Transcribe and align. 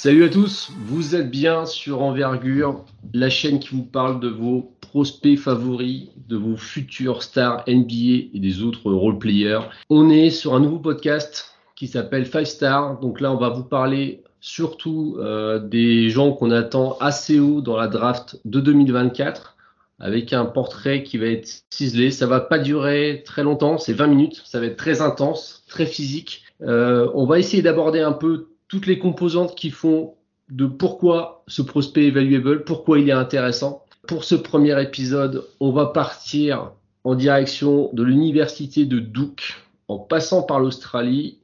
Salut 0.00 0.22
à 0.22 0.28
tous, 0.28 0.70
vous 0.86 1.16
êtes 1.16 1.28
bien 1.28 1.66
sur 1.66 2.02
Envergure, 2.02 2.84
la 3.12 3.28
chaîne 3.28 3.58
qui 3.58 3.74
vous 3.74 3.82
parle 3.82 4.20
de 4.20 4.28
vos 4.28 4.72
prospects 4.80 5.36
favoris, 5.36 6.10
de 6.28 6.36
vos 6.36 6.56
futurs 6.56 7.24
stars 7.24 7.64
NBA 7.66 8.28
et 8.32 8.38
des 8.38 8.62
autres 8.62 8.92
role 8.92 9.18
players. 9.18 9.62
On 9.90 10.08
est 10.08 10.30
sur 10.30 10.54
un 10.54 10.60
nouveau 10.60 10.78
podcast 10.78 11.57
qui 11.78 11.86
s'appelle 11.86 12.26
Five 12.26 12.44
Star. 12.44 12.98
Donc 12.98 13.20
là, 13.20 13.32
on 13.32 13.36
va 13.36 13.50
vous 13.50 13.62
parler 13.62 14.24
surtout 14.40 15.16
euh, 15.20 15.60
des 15.60 16.10
gens 16.10 16.32
qu'on 16.32 16.50
attend 16.50 16.96
assez 16.98 17.38
haut 17.38 17.60
dans 17.60 17.76
la 17.76 17.86
draft 17.86 18.40
de 18.44 18.58
2024 18.58 19.56
avec 20.00 20.32
un 20.32 20.44
portrait 20.44 21.04
qui 21.04 21.18
va 21.18 21.26
être 21.26 21.62
ciselé. 21.70 22.10
Ça 22.10 22.26
va 22.26 22.40
pas 22.40 22.58
durer 22.58 23.22
très 23.24 23.44
longtemps, 23.44 23.78
c'est 23.78 23.92
20 23.92 24.08
minutes, 24.08 24.42
ça 24.44 24.58
va 24.58 24.66
être 24.66 24.76
très 24.76 25.02
intense, 25.02 25.62
très 25.68 25.86
physique. 25.86 26.42
Euh, 26.62 27.08
on 27.14 27.26
va 27.26 27.38
essayer 27.38 27.62
d'aborder 27.62 28.00
un 28.00 28.12
peu 28.12 28.48
toutes 28.66 28.86
les 28.86 28.98
composantes 28.98 29.54
qui 29.54 29.70
font 29.70 30.14
de 30.50 30.66
pourquoi 30.66 31.44
ce 31.46 31.62
prospect 31.62 32.08
est 32.08 32.10
valuable, 32.10 32.64
pourquoi 32.64 32.98
il 32.98 33.08
est 33.08 33.12
intéressant. 33.12 33.84
Pour 34.08 34.24
ce 34.24 34.34
premier 34.34 34.80
épisode, 34.82 35.44
on 35.60 35.70
va 35.70 35.86
partir 35.86 36.72
en 37.04 37.14
direction 37.14 37.90
de 37.92 38.02
l'université 38.02 38.84
de 38.84 38.98
Duke 38.98 39.54
en 39.86 39.98
passant 39.98 40.42
par 40.42 40.58
l'Australie. 40.58 41.38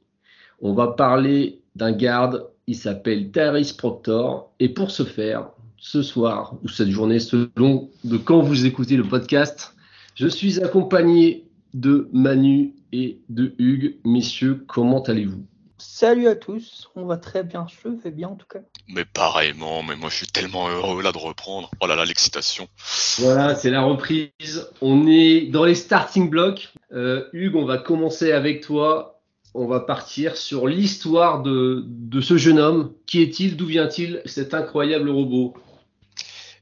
On 0.61 0.73
va 0.73 0.87
parler 0.87 1.59
d'un 1.75 1.91
garde, 1.91 2.47
il 2.67 2.75
s'appelle 2.75 3.31
Tyrese 3.31 3.73
Proctor. 3.73 4.51
Et 4.59 4.69
pour 4.69 4.91
ce 4.91 5.03
faire, 5.03 5.49
ce 5.77 6.01
soir 6.01 6.55
ou 6.63 6.67
cette 6.67 6.89
journée, 6.89 7.19
selon 7.19 7.89
de 8.03 8.17
quand 8.17 8.39
vous 8.39 8.65
écoutez 8.65 8.95
le 8.95 9.03
podcast, 9.03 9.75
je 10.15 10.27
suis 10.27 10.63
accompagné 10.63 11.45
de 11.73 12.09
Manu 12.13 12.73
et 12.93 13.19
de 13.29 13.53
Hugues. 13.57 13.97
Messieurs, 14.05 14.63
comment 14.67 15.03
allez-vous? 15.03 15.45
Salut 15.77 16.27
à 16.27 16.35
tous, 16.35 16.89
on 16.95 17.05
va 17.05 17.17
très 17.17 17.43
bien, 17.43 17.67
je 17.67 17.89
vais 17.89 18.11
bien 18.11 18.29
en 18.29 18.35
tout 18.35 18.47
cas. 18.47 18.59
Mais 18.87 19.03
pareillement, 19.03 19.83
mais 19.83 19.97
moi 19.97 20.09
je 20.09 20.15
suis 20.15 20.27
tellement 20.27 20.69
heureux 20.69 21.03
là 21.03 21.11
de 21.11 21.17
reprendre. 21.17 21.69
Oh 21.81 21.87
là 21.87 21.95
là, 21.95 22.05
l'excitation. 22.05 22.67
Voilà, 23.19 23.55
c'est 23.55 23.69
la 23.69 23.81
reprise. 23.81 24.69
On 24.81 25.05
est 25.05 25.47
dans 25.47 25.65
les 25.65 25.75
starting 25.75 26.29
blocks. 26.29 26.73
Euh, 26.93 27.25
Hugues, 27.33 27.57
on 27.57 27.65
va 27.65 27.77
commencer 27.77 28.31
avec 28.31 28.61
toi. 28.61 29.14
On 29.57 29.67
va 29.67 29.79
partir 29.79 30.35
sur 30.35 30.67
l'histoire 30.67 31.41
de, 31.41 31.85
de 31.87 32.19
ce 32.19 32.35
jeune 32.35 32.59
homme. 32.59 32.93
Qui 33.05 33.21
est-il? 33.21 33.55
D'où 33.55 33.65
vient-il 33.65 34.21
Cet 34.25 34.53
incroyable 34.53 35.09
robot? 35.09 35.55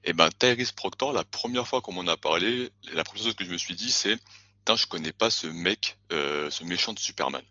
Eh 0.03 0.13
ben, 0.13 0.29
Tyrese 0.37 0.71
Proctor, 0.71 1.11
la 1.11 1.23
première 1.23 1.67
fois 1.67 1.81
qu'on 1.81 1.91
m'en 1.91 2.05
a 2.05 2.17
parlé, 2.17 2.69
la 2.93 3.03
première 3.03 3.23
chose 3.23 3.33
que 3.33 3.45
je 3.45 3.49
me 3.49 3.57
suis 3.57 3.73
dit, 3.73 3.89
c'est 3.89 4.15
Putain, 4.59 4.75
je 4.75 4.85
connais 4.85 5.11
pas 5.11 5.31
ce 5.31 5.47
mec, 5.47 5.97
euh, 6.11 6.51
ce 6.51 6.63
méchant 6.63 6.93
de 6.93 6.99
Superman. 6.99 7.41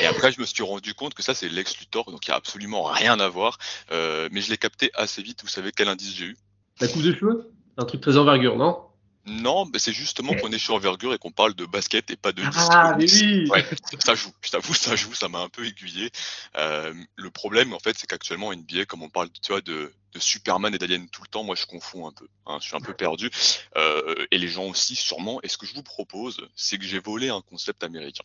Et 0.00 0.06
après, 0.06 0.30
je 0.30 0.40
me 0.40 0.46
suis 0.46 0.62
rendu 0.62 0.94
compte 0.94 1.14
que 1.14 1.22
ça, 1.22 1.34
c'est 1.34 1.48
Lex 1.48 1.80
Luthor, 1.80 2.10
donc 2.10 2.24
il 2.26 2.30
n'y 2.30 2.34
a 2.34 2.36
absolument 2.36 2.84
rien 2.84 3.18
à 3.18 3.28
voir. 3.28 3.58
Euh, 3.90 4.28
mais 4.30 4.40
je 4.40 4.50
l'ai 4.50 4.56
capté 4.56 4.92
assez 4.94 5.20
vite. 5.20 5.40
Vous 5.42 5.48
savez 5.48 5.72
quel 5.72 5.88
indice 5.88 6.14
j'ai 6.14 6.26
eu? 6.26 6.36
La 6.80 6.86
coupe 6.86 7.02
de 7.02 7.12
cheveux? 7.12 7.52
Un 7.76 7.84
truc 7.84 8.00
très 8.00 8.16
envergure, 8.16 8.56
non? 8.56 8.78
Non, 9.24 9.66
mais 9.72 9.78
c'est 9.78 9.92
justement 9.92 10.34
qu'on 10.34 10.50
est 10.50 10.58
sur 10.58 10.74
envergure 10.74 11.14
et 11.14 11.18
qu'on 11.18 11.30
parle 11.30 11.54
de 11.54 11.64
basket 11.64 12.10
et 12.10 12.16
pas 12.16 12.32
de 12.32 12.42
disque. 12.42 12.70
Ah, 12.72 12.96
mais 12.98 13.10
oui 13.10 13.48
ouais, 13.50 13.64
ça 14.04 14.14
joue, 14.14 14.32
je 14.42 14.50
t'avoue, 14.50 14.74
ça 14.74 14.96
joue, 14.96 15.14
ça 15.14 15.28
m'a 15.28 15.38
un 15.38 15.48
peu 15.48 15.64
aiguillé. 15.64 16.10
Euh, 16.56 16.92
le 17.14 17.30
problème, 17.30 17.72
en 17.72 17.78
fait, 17.78 17.96
c'est 17.96 18.08
qu'actuellement, 18.08 18.52
NBA, 18.52 18.86
comme 18.86 19.02
on 19.02 19.10
parle 19.10 19.28
tu 19.30 19.52
vois, 19.52 19.60
de, 19.60 19.94
de 20.12 20.18
Superman 20.18 20.74
et 20.74 20.78
d'Alien 20.78 21.08
tout 21.08 21.22
le 21.22 21.28
temps, 21.28 21.44
moi, 21.44 21.54
je 21.54 21.66
confonds 21.66 22.08
un 22.08 22.12
peu. 22.12 22.26
Hein, 22.46 22.58
je 22.60 22.66
suis 22.66 22.76
un 22.76 22.80
peu 22.80 22.94
perdu. 22.94 23.30
Euh, 23.76 24.26
et 24.32 24.38
les 24.38 24.48
gens 24.48 24.64
aussi, 24.64 24.96
sûrement. 24.96 25.40
Et 25.42 25.48
ce 25.48 25.56
que 25.56 25.66
je 25.66 25.74
vous 25.74 25.84
propose, 25.84 26.48
c'est 26.56 26.78
que 26.78 26.84
j'ai 26.84 26.98
volé 26.98 27.28
un 27.28 27.42
concept 27.42 27.84
américain. 27.84 28.24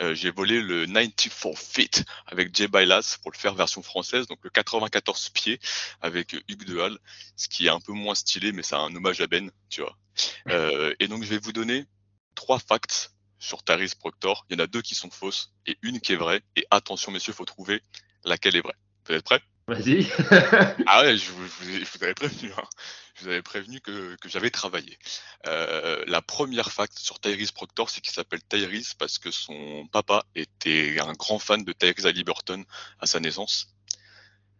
Euh, 0.00 0.14
j'ai 0.14 0.30
volé 0.30 0.60
le 0.60 0.86
94 0.86 1.58
feet 1.58 2.04
avec 2.26 2.54
Jay 2.54 2.68
Bailas 2.68 3.18
pour 3.22 3.30
le 3.30 3.36
faire 3.36 3.54
version 3.54 3.82
française, 3.82 4.26
donc 4.26 4.38
le 4.42 4.50
94 4.50 5.30
pieds 5.30 5.60
avec 6.00 6.32
Hugues 6.48 6.64
de 6.64 6.78
Hall, 6.78 6.98
ce 7.36 7.48
qui 7.48 7.66
est 7.66 7.70
un 7.70 7.80
peu 7.80 7.92
moins 7.92 8.14
stylé, 8.14 8.52
mais 8.52 8.62
c'est 8.62 8.76
un 8.76 8.94
hommage 8.94 9.20
à 9.20 9.26
Ben, 9.26 9.50
tu 9.68 9.82
vois. 9.82 9.96
Euh, 10.48 10.94
et 11.00 11.08
donc 11.08 11.24
je 11.24 11.28
vais 11.28 11.38
vous 11.38 11.52
donner 11.52 11.86
trois 12.34 12.58
facts 12.58 13.12
sur 13.38 13.62
Taris 13.62 13.92
Proctor. 13.98 14.46
Il 14.48 14.58
y 14.58 14.60
en 14.60 14.64
a 14.64 14.66
deux 14.66 14.82
qui 14.82 14.94
sont 14.94 15.10
fausses 15.10 15.52
et 15.66 15.76
une 15.82 16.00
qui 16.00 16.12
est 16.12 16.16
vraie. 16.16 16.42
Et 16.56 16.66
attention 16.70 17.10
messieurs, 17.10 17.32
faut 17.32 17.44
trouver 17.44 17.82
laquelle 18.24 18.56
est 18.56 18.60
vraie. 18.60 18.76
Vous 19.06 19.14
êtes 19.14 19.24
prêts? 19.24 19.42
Vas-y. 19.70 20.04
ah 20.88 21.02
ouais, 21.02 21.16
je 21.16 21.30
vous, 21.30 22.02
avais 22.02 22.14
prévenu. 22.14 22.50
Hein. 22.58 22.64
Je 23.14 23.22
vous 23.22 23.28
avais 23.28 23.42
prévenu 23.42 23.80
que, 23.80 24.16
j'avais 24.24 24.50
travaillé. 24.50 24.98
Euh, 25.46 26.02
la 26.08 26.20
première 26.20 26.72
fact 26.72 26.98
sur 26.98 27.20
Tyrese 27.20 27.52
Proctor, 27.52 27.88
c'est 27.88 28.00
qu'il 28.00 28.12
s'appelle 28.12 28.42
Tyrese 28.42 28.94
parce 28.94 29.20
que 29.20 29.30
son 29.30 29.86
papa 29.92 30.24
était 30.34 30.98
un 30.98 31.12
grand 31.12 31.38
fan 31.38 31.62
de 31.62 31.72
Tyrese 31.72 32.06
Halliburton 32.06 32.64
à 32.98 33.06
sa 33.06 33.20
naissance. 33.20 33.72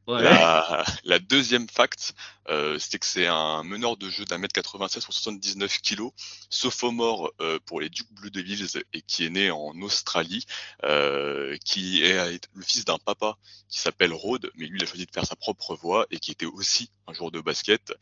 La, 0.07 1.19
deuxième 1.19 1.69
fact, 1.69 2.15
euh, 2.49 2.79
c'est 2.79 2.99
que 2.99 3.07
c'est 3.07 3.27
un 3.27 3.63
meneur 3.63 3.97
de 3.97 4.09
jeu 4.09 4.25
d'un 4.25 4.39
mètre 4.39 4.55
96 4.55 5.05
pour 5.05 5.15
79 5.15 5.81
kilos, 5.81 6.13
sophomore 6.49 7.33
euh, 7.41 7.59
pour 7.65 7.81
les 7.81 7.89
Duke 7.89 8.13
Blue 8.13 8.31
Devils 8.31 8.83
et 8.93 9.03
qui 9.03 9.25
est 9.25 9.31
né 9.31 9.51
en 9.51 9.81
Australie, 9.83 10.45
euh, 10.85 11.57
qui 11.65 12.03
est 12.03 12.49
le 12.55 12.63
fils 12.63 12.85
d'un 12.85 12.99
papa 12.99 13.37
qui 13.69 13.79
s'appelle 13.79 14.13
Rode, 14.13 14.51
mais 14.57 14.67
lui 14.67 14.79
il 14.79 14.83
a 14.83 14.87
choisi 14.87 15.07
de 15.07 15.13
faire 15.13 15.27
sa 15.27 15.37
propre 15.37 15.77
voie 15.77 16.07
et 16.11 16.19
qui 16.19 16.33
était 16.33 16.47
aussi 16.47 16.91
un 17.07 17.13
joueur 17.13 17.31
de 17.31 17.41
basket. 17.41 17.93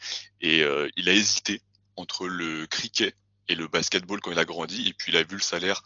Et 0.41 0.65
il 0.97 1.09
a 1.09 1.13
hésité 1.13 1.61
entre 1.97 2.27
le 2.27 2.67
cricket 2.67 3.15
et 3.49 3.55
le 3.55 3.67
basketball 3.67 4.21
quand 4.21 4.31
il 4.31 4.39
a 4.39 4.45
grandi, 4.45 4.89
et 4.89 4.93
puis 4.93 5.13
il 5.13 5.17
a 5.17 5.23
vu 5.23 5.37
le 5.37 5.43
salaire 5.43 5.83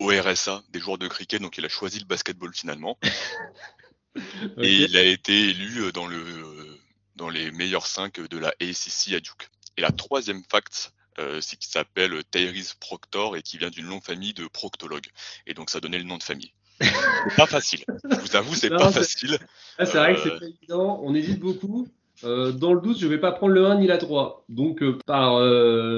au 0.00 0.08
RSA 0.08 0.62
des 0.70 0.80
joueurs 0.80 0.98
de 0.98 1.06
cricket, 1.06 1.40
donc 1.40 1.56
il 1.56 1.64
a 1.64 1.68
choisi 1.68 2.00
le 2.00 2.06
basketball 2.06 2.52
finalement. 2.54 2.98
Et 4.62 4.84
il 4.84 4.96
a 4.96 5.02
été 5.02 5.50
élu 5.50 5.82
euh, 5.82 5.92
dans, 5.92 6.06
le, 6.06 6.16
euh, 6.16 6.78
dans 7.16 7.28
les 7.28 7.50
meilleurs 7.50 7.86
5 7.86 8.20
de 8.20 8.38
la 8.38 8.48
ACC 8.60 9.14
à 9.14 9.20
Duke. 9.20 9.48
Et 9.76 9.80
la 9.80 9.90
troisième 9.90 10.42
fact, 10.50 10.92
euh, 11.18 11.40
c'est 11.40 11.56
qu'il 11.56 11.70
s'appelle 11.70 12.22
Tyrese 12.30 12.74
Proctor 12.74 13.36
et 13.36 13.42
qui 13.42 13.58
vient 13.58 13.70
d'une 13.70 13.86
longue 13.86 14.02
famille 14.02 14.34
de 14.34 14.46
proctologues. 14.46 15.08
Et 15.46 15.54
donc 15.54 15.70
ça 15.70 15.80
donnait 15.80 15.98
le 15.98 16.04
nom 16.04 16.18
de 16.18 16.22
famille. 16.22 16.52
c'est 16.80 17.36
pas 17.36 17.46
facile. 17.46 17.84
Je 17.88 18.16
vous 18.16 18.36
avoue, 18.36 18.54
c'est 18.54 18.70
pas 18.70 18.90
facile. 18.90 19.38
Ah, 19.78 19.86
c'est 19.86 19.98
vrai 19.98 20.14
que 20.14 20.20
c'est 20.22 20.38
pas 20.38 20.46
évident. 20.46 21.00
On 21.02 21.14
hésite 21.14 21.38
beaucoup. 21.38 21.88
dans 22.22 22.72
le 22.72 22.80
doute, 22.80 22.98
je 22.98 23.06
vais 23.06 23.18
pas 23.18 23.32
prendre 23.32 23.52
le 23.52 23.66
1 23.66 23.76
ni 23.76 23.86
la 23.86 23.98
3. 23.98 24.44
Donc, 24.48 24.82
par 25.06 25.38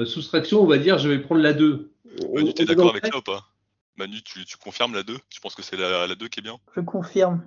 soustraction, 0.05 0.61
on 0.61 0.67
va 0.67 0.77
dire, 0.77 0.99
je 0.99 1.09
vais 1.09 1.19
prendre 1.19 1.41
la 1.41 1.53
2. 1.53 1.91
Manu, 2.33 2.53
tu 2.53 2.61
es 2.61 2.65
d'accord 2.65 2.91
avec 2.91 3.05
ça 3.07 3.17
ou 3.17 3.21
pas? 3.21 3.47
Manu, 3.97 4.21
tu, 4.21 4.45
tu, 4.45 4.57
confirmes 4.57 4.93
la 4.93 5.01
2 5.01 5.17
Tu 5.29 5.41
penses 5.41 5.55
que 5.55 5.63
c'est 5.63 5.77
la, 5.77 6.05
la 6.05 6.15
2 6.15 6.27
qui 6.27 6.39
est 6.39 6.43
bien? 6.43 6.59
Je 6.75 6.81
confirme. 6.81 7.41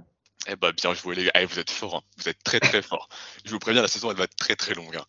Eh 0.46 0.56
ben 0.56 0.72
bien 0.72 0.94
joué 0.94 1.14
les 1.14 1.24
gars, 1.24 1.32
eh, 1.34 1.44
vous 1.44 1.58
êtes 1.58 1.70
forts, 1.70 1.96
hein. 1.96 2.02
vous 2.16 2.28
êtes 2.28 2.42
très 2.42 2.60
très 2.60 2.80
forts. 2.80 3.08
Je 3.44 3.50
vous 3.50 3.58
préviens, 3.58 3.82
la 3.82 3.88
saison 3.88 4.10
elle 4.10 4.16
va 4.16 4.24
être 4.24 4.36
très 4.36 4.56
très 4.56 4.72
longue. 4.72 4.96
Hein. 4.96 5.04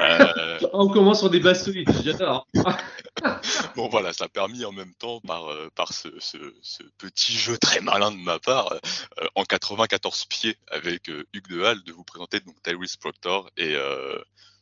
Euh... 0.00 0.58
On 0.74 0.88
commence 0.88 1.20
sur 1.20 1.30
des 1.30 1.40
bases 1.40 1.64
solides, 1.64 1.90
j'adore. 2.04 2.46
bon 3.76 3.88
voilà, 3.88 4.12
ça 4.12 4.26
a 4.26 4.28
permis 4.28 4.64
en 4.66 4.72
même 4.72 4.92
temps 4.94 5.20
par, 5.20 5.50
euh, 5.50 5.70
par 5.74 5.94
ce, 5.94 6.08
ce, 6.18 6.36
ce, 6.60 6.82
petit 6.98 7.32
jeu 7.32 7.56
très 7.56 7.80
malin 7.80 8.10
de 8.10 8.18
ma 8.18 8.38
part, 8.38 8.72
euh, 9.20 9.26
en 9.34 9.44
94 9.44 10.26
pieds 10.26 10.58
avec 10.70 11.08
Hugues 11.08 11.48
de 11.48 11.62
Halle, 11.62 11.82
de 11.84 11.92
vous 11.92 12.04
présenter 12.04 12.40
donc 12.40 12.62
Tyrese 12.62 12.96
Proctor 12.96 13.50
et 13.56 13.74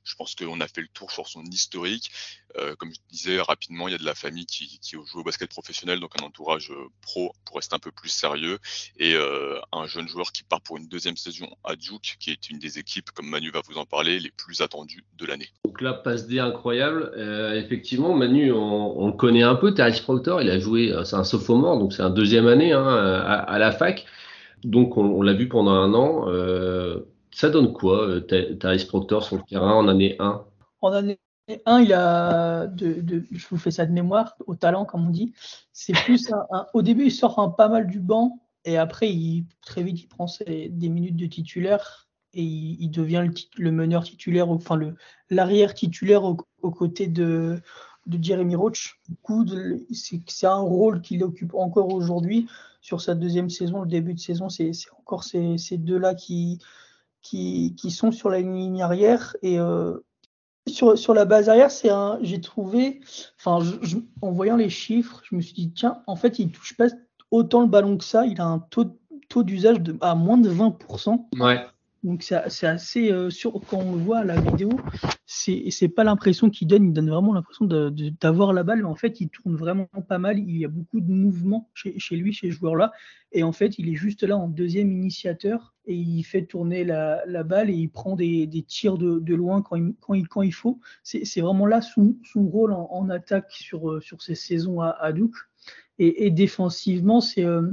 je 0.05 0.15
pense 0.17 0.35
qu'on 0.35 0.61
a 0.61 0.69
fait 0.69 0.81
le 0.81 0.89
tour 0.89 1.11
sur 1.11 1.29
son 1.29 1.43
historique. 1.45 2.11
Euh, 2.59 2.75
comme 2.77 2.91
je 2.93 2.99
disais 3.11 3.41
rapidement, 3.41 3.89
il 3.89 3.93
y 3.93 3.95
a 3.95 3.99
de 3.99 4.05
la 4.05 4.15
famille 4.15 4.47
qui, 4.47 4.79
joue 4.93 5.21
au 5.21 5.25
basket 5.25 5.49
professionnel, 5.49 6.01
donc 6.01 6.11
un 6.21 6.25
entourage 6.25 6.71
euh, 6.71 6.89
pro 7.01 7.33
pour 7.47 7.57
rester 7.57 7.75
un 7.75 7.79
peu 7.79 7.91
plus 7.91 8.11
sérieux, 8.11 8.59
et 8.99 9.15
euh, 9.15 9.59
un 9.73 9.87
jeune 9.87 10.07
joueur 10.07 10.33
qui 10.33 10.43
part 10.43 10.61
pour 10.61 10.77
une 10.77 10.87
deuxième 10.87 11.17
saison 11.17 11.49
à 11.65 11.77
Duke, 11.77 12.17
qui 12.21 12.31
est 12.31 12.51
une 12.51 12.59
des 12.59 12.79
équipes, 12.79 13.11
comme 13.13 13.27
Manu 13.27 13.51
va 13.51 13.63
vous 13.67 13.79
en 13.79 13.87
parler, 13.87 14.21
les 14.21 14.31
plus 14.31 14.61
attendues 14.61 15.05
de 15.17 15.27
l'année. 15.27 15.49
Donc 15.65 15.81
là, 15.81 15.95
passe 15.95 16.27
D 16.27 16.41
incroyable. 16.41 17.13
Effectivement, 17.57 18.15
Manu, 18.15 18.53
on, 18.53 19.03
on, 19.03 19.13
connaît 19.13 19.43
un 19.43 19.55
peu, 19.55 19.73
Terry 19.73 19.99
Proctor, 20.01 20.43
il 20.43 20.51
a 20.51 20.59
joué, 20.59 20.95
c'est 21.05 21.17
un 21.17 21.25
sophomore, 21.25 21.79
donc 21.79 21.93
c'est 21.93 22.03
un 22.03 22.11
deuxième 22.11 22.49
année 22.49 22.73
hein, 22.73 22.87
à, 22.87 23.59
la 23.59 23.73
fac. 23.73 24.05
Donc 24.65 24.97
on, 24.97 25.23
l'a 25.23 25.33
vu 25.33 25.49
pendant 25.49 25.73
un 25.73 25.95
an. 25.95 26.27
Ça 27.33 27.51
donne 27.51 27.73
quoi, 27.73 28.07
euh, 28.07 28.21
Thais 28.21 28.87
Proctor 28.87 29.25
sur 29.25 29.37
le 29.37 29.43
terrain 29.43 29.75
en 29.75 29.89
année 29.89 30.17
1 30.19 30.45
En 30.81 30.93
année 30.93 31.19
1, 31.67 31.81
il 31.81 31.93
a, 31.93 32.69
je 32.77 33.47
vous 33.51 33.59
fais 33.59 33.71
ça 33.71 33.85
de 33.87 33.93
mémoire, 33.93 34.37
au 34.47 34.55
talent, 34.55 34.85
comme 34.85 35.07
on 35.09 35.11
dit. 35.11 35.33
C'est 35.73 35.93
plus 35.93 36.33
un, 36.33 36.67
au 36.73 36.83
début, 36.83 37.07
il 37.07 37.11
sort 37.11 37.57
pas 37.57 37.69
mal 37.69 37.87
du 37.87 37.99
banc 37.99 38.39
et 38.65 38.77
après, 38.77 39.13
très 39.67 39.83
vite, 39.83 40.03
il 40.03 40.09
prend 40.09 40.27
des 40.47 40.89
minutes 40.89 41.17
de 41.17 41.27
titulaire 41.27 42.09
et 42.35 42.43
il, 42.43 42.89
devient 42.91 43.29
le, 43.59 43.73
meneur 43.73 44.05
titulaire, 44.05 44.49
enfin 44.49 44.79
l'arrière 45.31 45.75
titulaire 45.75 46.25
aux 46.25 46.37
au 46.63 46.71
côtés 46.71 47.09
de, 47.09 47.61
de 48.07 48.23
Jeremy 48.23 48.55
Roach. 48.55 49.01
Du 49.09 49.17
coup, 49.17 49.45
c'est 49.91 50.47
un 50.47 50.61
rôle 50.61 51.03
qu'il 51.03 51.25
occupe 51.25 51.55
encore 51.55 51.93
aujourd'hui 51.93 52.47
sur 52.81 53.01
sa 53.01 53.15
deuxième 53.15 53.51
saison, 53.51 53.83
le 53.83 53.89
début 53.89 54.15
de 54.15 54.21
saison. 54.21 54.49
C'est 54.49 54.73
encore 54.99 55.25
ces 55.25 55.77
deux-là 55.77 56.15
qui, 56.15 56.61
qui, 57.23 57.75
qui, 57.77 57.91
sont 57.91 58.13
sur 58.13 58.29
la 58.29 58.41
ligne 58.41 58.83
arrière. 58.83 59.37
Et 59.43 59.59
euh, 59.59 59.99
sur, 60.69 60.99
sur, 60.99 61.15
la 61.15 61.25
base 61.25 61.49
arrière, 61.49 61.71
c'est 61.71 61.91
un. 61.91 62.19
J'ai 62.23 62.41
trouvé, 62.41 63.01
enfin, 63.39 63.65
en 64.21 64.31
voyant 64.31 64.57
les 64.57 64.71
chiffres, 64.71 65.23
je 65.25 65.35
me 65.37 65.41
suis 65.41 65.55
dit, 65.55 65.73
tiens, 65.73 66.03
en 66.07 66.17
fait, 66.17 66.39
il 66.39 66.51
touche 66.51 66.77
pas 66.77 66.87
autant 67.31 67.63
le 67.63 67.69
ballon 67.69 67.97
que 67.97 68.05
ça. 68.05 68.27
Il 68.27 68.41
a 68.41 68.47
un 68.47 68.59
taux, 68.59 68.99
taux 69.29 69.43
d'usage 69.43 69.79
à 70.01 70.15
moins 70.15 70.39
de 70.39 70.51
20%. 70.51 71.27
Ouais. 71.41 71.65
Donc 72.03 72.25
c'est 72.25 72.67
assez 72.67 73.13
euh, 73.13 73.31
sûr 73.31 73.53
quand 73.69 73.79
on 73.79 73.95
le 73.95 74.03
voit 74.03 74.19
à 74.19 74.25
la 74.25 74.41
vidéo, 74.41 74.71
c'est 75.25 75.67
c'est 75.71 75.89
pas 75.89 76.03
l'impression 76.03 76.51
qu'il 76.51 76.67
donne, 76.67 76.87
il 76.87 76.93
donne 76.93 77.09
vraiment 77.09 77.33
l'impression 77.33 77.65
d'avoir 77.65 78.53
la 78.53 78.65
balle, 78.65 78.81
mais 78.81 78.89
en 78.89 78.97
fait 78.97 79.21
il 79.21 79.29
tourne 79.29 79.55
vraiment 79.55 79.87
pas 80.09 80.19
mal, 80.19 80.37
il 80.41 80.57
y 80.57 80.65
a 80.65 80.69
beaucoup 80.69 81.01
de 81.01 81.13
mouvements 81.13 81.71
chez, 81.75 81.95
lui, 82.17 82.33
chez 82.33 82.51
ce 82.51 82.57
joueur-là, 82.57 82.91
et 83.31 83.45
en 83.45 83.53
fait 83.53 83.79
il 83.79 83.89
est 83.89 83.95
juste 83.95 84.25
là 84.25 84.37
en 84.37 84.49
deuxième 84.49 84.91
initiateur 84.91 85.75
et 85.87 85.95
il 85.95 86.25
fait 86.25 86.45
tourner 86.45 86.83
la, 86.83 87.23
la 87.27 87.45
balle 87.45 87.71
et 87.71 87.75
il 87.75 87.89
prend 87.89 88.17
des, 88.17 88.49
des 88.49 88.63
tirs 88.63 88.99
de, 88.99 89.21
de, 89.21 89.35
loin 89.37 89.63
quand 89.63 89.77
il, 89.77 89.95
quand 90.01 90.15
il, 90.15 90.27
quand 90.27 90.43
il 90.43 90.55
faut. 90.55 90.81
C'est 91.05 91.41
vraiment 91.41 91.67
là 91.67 91.83
son, 91.83 92.17
son 92.25 92.47
rôle 92.47 92.73
en, 92.73 93.09
attaque 93.11 93.51
sur, 93.53 93.91
euh, 93.91 94.01
sur 94.01 94.23
ces 94.23 94.35
saisons 94.35 94.81
à, 94.81 94.91
à 94.91 95.13
Duke. 95.13 95.35
Et, 95.99 96.27
et 96.27 96.31
défensivement, 96.31 97.21
c'est 97.21 97.45
euh, 97.45 97.71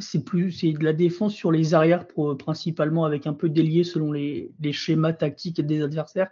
c'est 0.00 0.24
plus 0.24 0.52
c'est 0.52 0.72
de 0.72 0.84
la 0.84 0.92
défense 0.92 1.34
sur 1.34 1.52
les 1.52 1.74
arrières 1.74 2.06
pour, 2.06 2.36
principalement 2.36 3.04
avec 3.04 3.26
un 3.26 3.32
peu 3.32 3.48
délié 3.48 3.84
selon 3.84 4.12
les, 4.12 4.52
les, 4.60 4.72
schémas 4.72 5.12
tactiques 5.12 5.60
des 5.60 5.82
adversaires. 5.82 6.30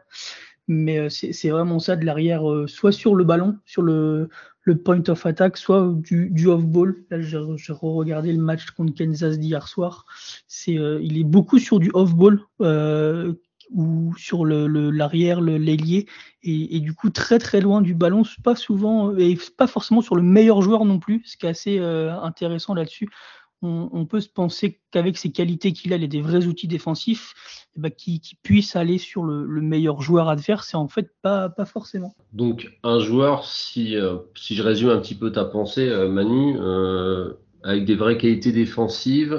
Mais 0.68 0.98
euh, 0.98 1.08
c'est 1.08 1.48
vraiment 1.48 1.78
ça 1.78 1.94
de 1.96 2.04
l'arrière, 2.04 2.50
euh, 2.50 2.66
soit 2.66 2.92
sur 2.92 3.14
le 3.14 3.22
ballon, 3.24 3.56
sur 3.66 3.82
le, 3.82 4.28
le 4.62 4.76
point 4.76 5.02
of 5.08 5.24
attack, 5.24 5.56
soit 5.56 5.92
du, 5.94 6.28
du 6.30 6.48
off-ball. 6.48 7.04
Là, 7.10 7.20
j'ai 7.20 7.38
regardé 7.72 8.32
le 8.32 8.42
match 8.42 8.70
contre 8.72 8.92
Kansas 8.94 9.38
d'hier 9.38 9.68
soir. 9.68 10.06
C'est, 10.48 10.76
euh, 10.76 10.98
il 11.02 11.18
est 11.18 11.24
beaucoup 11.24 11.60
sur 11.60 11.78
du 11.78 11.90
off-ball 11.94 12.40
euh, 12.62 13.34
ou 13.70 14.12
sur 14.16 14.44
l'arrière, 14.44 15.40
le, 15.40 15.56
l'ailier, 15.56 16.06
et, 16.42 16.76
et, 16.76 16.80
du 16.80 16.94
coup 16.94 17.10
très 17.10 17.40
très 17.40 17.60
loin 17.60 17.80
du 17.80 17.94
ballon, 17.94 18.22
pas 18.44 18.54
souvent 18.54 19.16
et 19.16 19.36
pas 19.56 19.66
forcément 19.66 20.02
sur 20.02 20.14
le 20.14 20.22
meilleur 20.22 20.62
joueur 20.62 20.84
non 20.84 21.00
plus, 21.00 21.22
ce 21.24 21.36
qui 21.36 21.46
est 21.46 21.48
assez 21.48 21.78
intéressant 21.80 22.74
là-dessus 22.74 23.08
on, 23.62 24.06
peut 24.06 24.20
se 24.20 24.28
penser 24.28 24.80
qu'avec 24.90 25.16
ces 25.16 25.32
qualités 25.32 25.72
qu'il 25.72 25.92
a, 25.92 25.96
il 25.96 26.04
a 26.04 26.06
des 26.06 26.20
vrais 26.20 26.46
outils 26.46 26.68
défensifs, 26.68 27.34
eh 27.76 27.80
ben, 27.80 27.90
qui, 27.90 28.20
puissent 28.42 28.76
aller 28.76 28.98
sur 28.98 29.24
le, 29.24 29.46
meilleur 29.60 30.00
joueur 30.00 30.28
adverse, 30.28 30.74
et 30.74 30.76
en 30.76 30.88
fait 30.88 31.10
pas, 31.22 31.48
pas 31.48 31.64
forcément. 31.64 32.14
Donc 32.32 32.70
un 32.82 32.98
joueur, 33.00 33.44
si, 33.44 33.96
euh, 33.96 34.18
si 34.34 34.54
je 34.54 34.62
résume 34.62 34.90
un 34.90 34.98
petit 34.98 35.14
peu 35.14 35.32
ta 35.32 35.44
pensée, 35.44 35.88
euh, 35.88 36.08
Manu, 36.08 36.56
euh, 36.60 37.32
avec 37.62 37.84
des 37.84 37.96
vraies 37.96 38.18
qualités 38.18 38.52
défensives, 38.52 39.34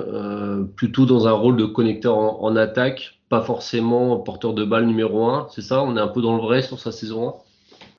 plutôt 0.76 1.06
dans 1.06 1.28
un 1.28 1.32
rôle 1.32 1.56
de 1.56 1.66
connecteur 1.66 2.18
en, 2.18 2.42
en, 2.42 2.56
attaque, 2.56 3.22
pas 3.30 3.42
forcément 3.42 4.18
porteur 4.18 4.54
de 4.54 4.66
balle 4.66 4.86
numéro 4.86 5.26
un, 5.26 5.48
c'est 5.52 5.62
ça? 5.62 5.82
On 5.84 5.96
est 5.96 6.02
un 6.02 6.08
peu 6.08 6.22
dans 6.22 6.36
le 6.36 6.42
vrai 6.42 6.62
sur 6.62 6.80
sa 6.80 6.92
saison 6.92 7.30
1 7.30 7.34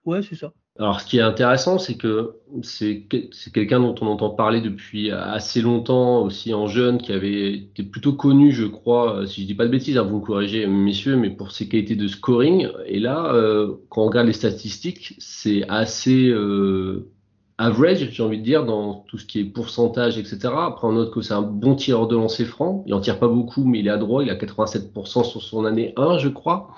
Ouais, 0.04 0.22
c'est 0.22 0.36
ça. 0.36 0.52
Alors, 0.78 1.00
ce 1.00 1.06
qui 1.06 1.18
est 1.18 1.22
intéressant, 1.22 1.78
c'est 1.78 1.96
que 1.96 2.36
c'est 2.62 3.08
quelqu'un 3.52 3.80
dont 3.80 3.96
on 4.00 4.06
entend 4.06 4.30
parler 4.30 4.60
depuis 4.60 5.10
assez 5.10 5.60
longtemps, 5.60 6.22
aussi 6.22 6.54
en 6.54 6.68
jeune, 6.68 6.98
qui 6.98 7.12
avait 7.12 7.52
été 7.52 7.82
plutôt 7.82 8.12
connu, 8.12 8.52
je 8.52 8.64
crois, 8.64 9.26
si 9.26 9.42
je 9.42 9.46
dis 9.48 9.54
pas 9.56 9.64
de 9.64 9.70
bêtises, 9.70 9.98
hein, 9.98 10.04
vous 10.04 10.20
me 10.20 10.24
corrigez, 10.24 10.68
messieurs, 10.68 11.16
mais 11.16 11.30
pour 11.30 11.50
ses 11.50 11.68
qualités 11.68 11.96
de 11.96 12.06
scoring. 12.06 12.68
Et 12.86 13.00
là, 13.00 13.34
euh, 13.34 13.74
quand 13.88 14.02
on 14.02 14.06
regarde 14.06 14.28
les 14.28 14.32
statistiques, 14.32 15.16
c'est 15.18 15.68
assez 15.68 16.28
euh, 16.28 17.10
average, 17.58 18.08
j'ai 18.12 18.22
envie 18.22 18.38
de 18.38 18.44
dire, 18.44 18.64
dans 18.64 19.04
tout 19.08 19.18
ce 19.18 19.26
qui 19.26 19.40
est 19.40 19.44
pourcentage, 19.44 20.16
etc. 20.16 20.38
Après, 20.44 20.86
on 20.86 20.92
note 20.92 21.12
que 21.12 21.22
c'est 21.22 21.34
un 21.34 21.42
bon 21.42 21.74
tireur 21.74 22.06
de 22.06 22.14
lancer 22.14 22.44
franc. 22.44 22.84
Il 22.86 22.94
en 22.94 23.00
tire 23.00 23.18
pas 23.18 23.26
beaucoup, 23.26 23.64
mais 23.64 23.80
il 23.80 23.88
est 23.88 23.90
adroit. 23.90 24.22
Il 24.22 24.30
a 24.30 24.36
87% 24.36 25.24
sur 25.24 25.42
son 25.42 25.64
année 25.64 25.92
1, 25.96 26.18
je 26.18 26.28
crois. 26.28 26.70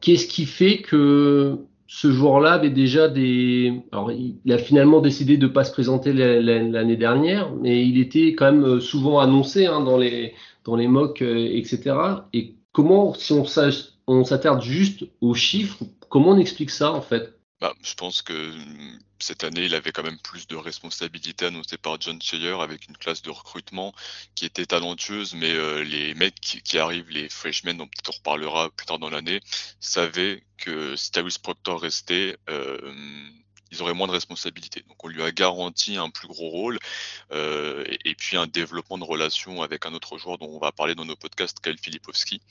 Qu'est-ce 0.00 0.28
qui 0.28 0.46
fait 0.46 0.78
que 0.78 1.58
ce 1.94 2.10
joueur-là 2.10 2.52
avait 2.54 2.70
déjà 2.70 3.06
des. 3.06 3.82
Alors, 3.92 4.10
il 4.10 4.50
a 4.50 4.56
finalement 4.56 5.02
décidé 5.02 5.36
de 5.36 5.46
ne 5.46 5.52
pas 5.52 5.62
se 5.62 5.72
présenter 5.72 6.14
l'année 6.14 6.96
dernière, 6.96 7.52
mais 7.60 7.86
il 7.86 8.00
était 8.00 8.28
quand 8.28 8.50
même 8.50 8.64
euh, 8.64 8.80
souvent 8.80 9.20
annoncé 9.20 9.66
hein, 9.66 9.80
dans 9.80 9.98
les 9.98 10.32
dans 10.64 10.74
les 10.74 10.88
mocks, 10.88 11.20
euh, 11.20 11.50
etc. 11.52 11.94
Et 12.32 12.54
comment, 12.72 13.12
si 13.12 13.34
on 13.34 14.24
s'attarde 14.24 14.62
juste 14.62 15.04
aux 15.20 15.34
chiffres, 15.34 15.84
comment 16.08 16.30
on 16.30 16.38
explique 16.38 16.70
ça 16.70 16.92
en 16.92 17.02
fait? 17.02 17.34
Bah, 17.62 17.74
je 17.84 17.94
pense 17.94 18.22
que 18.22 18.32
mm, 18.32 18.98
cette 19.20 19.44
année, 19.44 19.64
il 19.66 19.74
avait 19.76 19.92
quand 19.92 20.02
même 20.02 20.18
plus 20.18 20.48
de 20.48 20.56
responsabilités 20.56 21.46
annoncées 21.46 21.78
par 21.78 22.00
John 22.00 22.20
Cheyer 22.20 22.60
avec 22.60 22.88
une 22.88 22.96
classe 22.96 23.22
de 23.22 23.30
recrutement 23.30 23.94
qui 24.34 24.46
était 24.46 24.66
talentueuse, 24.66 25.34
mais 25.34 25.52
euh, 25.52 25.84
les 25.84 26.12
mecs 26.14 26.40
qui, 26.40 26.78
arrivent, 26.78 27.08
les 27.10 27.28
freshmen, 27.28 27.78
dont 27.78 27.86
peut-être 27.86 28.10
on 28.10 28.16
reparlera 28.16 28.68
plus 28.70 28.86
tard 28.86 28.98
dans 28.98 29.10
l'année, 29.10 29.40
savaient 29.78 30.42
que 30.58 30.96
si 30.96 31.12
Proctor 31.40 31.80
restait, 31.80 32.36
euh, 32.50 32.92
ils 33.72 33.82
auraient 33.82 33.94
moins 33.94 34.06
de 34.06 34.12
responsabilités. 34.12 34.84
Donc 34.86 35.02
on 35.02 35.08
lui 35.08 35.22
a 35.22 35.32
garanti 35.32 35.96
un 35.96 36.10
plus 36.10 36.28
gros 36.28 36.50
rôle 36.50 36.78
euh, 37.32 37.84
et, 38.04 38.14
puis 38.14 38.36
un 38.36 38.46
développement 38.46 38.98
de 38.98 39.04
relations 39.04 39.62
avec 39.62 39.86
un 39.86 39.94
autre 39.94 40.18
joueur 40.18 40.36
dont 40.38 40.48
on 40.48 40.58
va 40.58 40.72
parler 40.72 40.94
dans 40.94 41.06
nos 41.06 41.16
podcasts, 41.16 41.58
Kyle 41.60 41.78
Filipowski. 41.78 42.42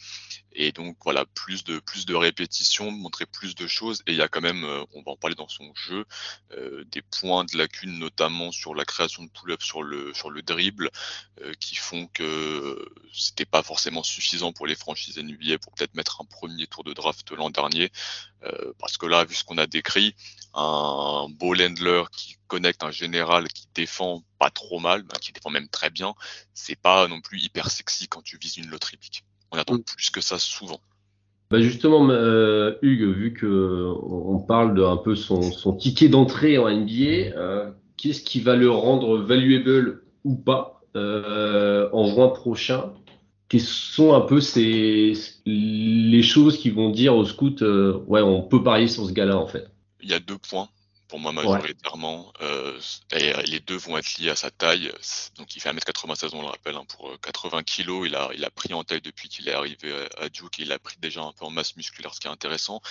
Et 0.53 0.71
donc 0.71 0.97
voilà, 1.03 1.25
plus 1.33 1.63
de 1.63 1.79
plus 1.79 2.06
de 2.06 2.15
répétitions, 2.15 2.91
montrer 2.91 3.25
plus 3.25 3.56
de 3.56 3.68
choses. 3.68 4.01
Et 4.07 4.13
il 4.13 4.18
y 4.18 4.21
a 4.21 4.27
quand 4.27 4.41
même, 4.41 4.63
euh, 4.65 4.83
on 4.94 5.03
va 5.03 5.12
en 5.12 5.15
parler 5.15 5.35
dans 5.35 5.47
son 5.47 5.71
jeu, 5.75 6.06
euh, 6.57 6.83
des 6.91 7.03
points 7.03 7.45
de 7.45 7.56
lacune, 7.56 8.00
notamment 8.00 8.51
sur 8.51 8.73
la 8.73 8.83
création 8.83 9.23
de 9.23 9.29
pull-up 9.29 9.62
sur 9.62 9.83
le 9.83 10.13
sur 10.13 10.31
le 10.31 10.41
dribble, 10.41 10.89
qui 11.59 11.75
font 11.75 12.07
que 12.07 12.94
c'était 13.13 13.45
pas 13.45 13.63
forcément 13.63 14.03
suffisant 14.03 14.53
pour 14.53 14.68
les 14.68 14.75
franchises 14.75 15.18
NBA 15.18 15.59
pour 15.59 15.73
peut-être 15.73 15.95
mettre 15.95 16.21
un 16.21 16.25
premier 16.25 16.68
tour 16.68 16.83
de 16.83 16.94
draft 16.94 17.31
l'an 17.31 17.50
dernier. 17.50 17.91
Parce 18.79 18.97
que 18.97 19.06
là, 19.06 19.23
vu 19.23 19.35
ce 19.35 19.44
qu'on 19.44 19.57
a 19.57 19.68
décrit, 19.68 20.15
un 20.53 21.10
ball 21.29 21.61
handler 21.61 22.03
qui 22.11 22.35
connecte 22.47 22.83
un 22.83 22.91
général 22.91 23.47
qui 23.47 23.67
défend 23.73 24.23
pas 24.39 24.49
trop 24.49 24.79
mal, 24.79 25.03
bah, 25.03 25.15
qui 25.21 25.31
défend 25.31 25.49
même 25.49 25.69
très 25.69 25.89
bien, 25.89 26.13
c'est 26.53 26.75
pas 26.75 27.07
non 27.07 27.21
plus 27.21 27.39
hyper 27.39 27.69
sexy 27.69 28.07
quand 28.07 28.21
tu 28.21 28.37
vises 28.37 28.57
une 28.57 28.69
loterie 28.69 28.97
pique. 28.97 29.23
On 29.51 29.57
attend 29.57 29.75
mm. 29.75 29.83
plus 29.83 30.09
que 30.09 30.21
ça 30.21 30.39
souvent. 30.39 30.79
Bah 31.49 31.59
justement, 31.59 32.09
euh, 32.09 32.75
Hugues, 32.81 33.13
vu 33.13 33.33
que 33.33 33.93
on 34.03 34.39
parle 34.39 34.73
de 34.73 34.83
un 34.83 34.95
peu 34.95 35.15
son, 35.15 35.41
son 35.41 35.73
ticket 35.73 36.07
d'entrée 36.07 36.57
en 36.57 36.69
NBA, 36.69 37.35
euh, 37.35 37.71
qu'est-ce 37.97 38.21
qui 38.21 38.39
va 38.39 38.55
le 38.55 38.71
rendre 38.71 39.17
valuable 39.17 40.03
ou 40.23 40.35
pas 40.35 40.81
euh, 40.95 41.89
en 41.91 42.06
juin 42.07 42.30
prochain? 42.30 42.94
Quelles 43.49 43.59
sont 43.59 44.13
un 44.13 44.21
peu 44.21 44.39
ces, 44.39 45.13
les 45.45 46.23
choses 46.23 46.57
qui 46.57 46.69
vont 46.69 46.89
dire 46.89 47.15
aux 47.15 47.25
scouts, 47.25 47.61
euh, 47.63 48.01
ouais, 48.07 48.21
on 48.21 48.41
peut 48.44 48.63
parier 48.63 48.87
sur 48.87 49.06
ce 49.06 49.11
gars-là 49.11 49.37
en 49.37 49.47
fait? 49.47 49.68
Il 50.01 50.09
y 50.09 50.13
a 50.13 50.19
deux 50.19 50.37
points 50.37 50.69
pour 51.11 51.19
moi 51.19 51.33
majoritairement. 51.33 52.31
Euh, 52.39 52.80
et 53.11 53.33
les 53.44 53.59
deux 53.59 53.75
vont 53.75 53.97
être 53.97 54.18
liés 54.18 54.30
à 54.30 54.37
sa 54.37 54.49
taille. 54.49 54.89
Donc 55.37 55.57
il 55.57 55.59
fait 55.59 55.69
1m96, 55.69 56.30
on 56.33 56.41
le 56.41 56.47
rappelle, 56.47 56.75
hein, 56.75 56.85
pour 56.87 57.19
80 57.19 57.57
euh, 57.57 57.61
kg. 57.63 58.07
Il 58.07 58.15
a, 58.15 58.30
il 58.33 58.45
a 58.45 58.49
pris 58.49 58.73
en 58.73 58.85
taille 58.85 59.01
depuis 59.01 59.27
qu'il 59.27 59.49
est 59.49 59.53
arrivé 59.53 59.94
à 60.18 60.30
Duke. 60.30 60.59
Il 60.59 60.71
a 60.71 60.80
pris 60.80 60.95
déjà 61.01 61.21
un 61.21 61.33
peu 61.33 61.44
en 61.44 61.49
masse 61.49 61.75
musculaire, 61.75 62.15
ce 62.15 62.21
qui 62.21 62.27
est 62.27 62.31
intéressant. 62.31 62.81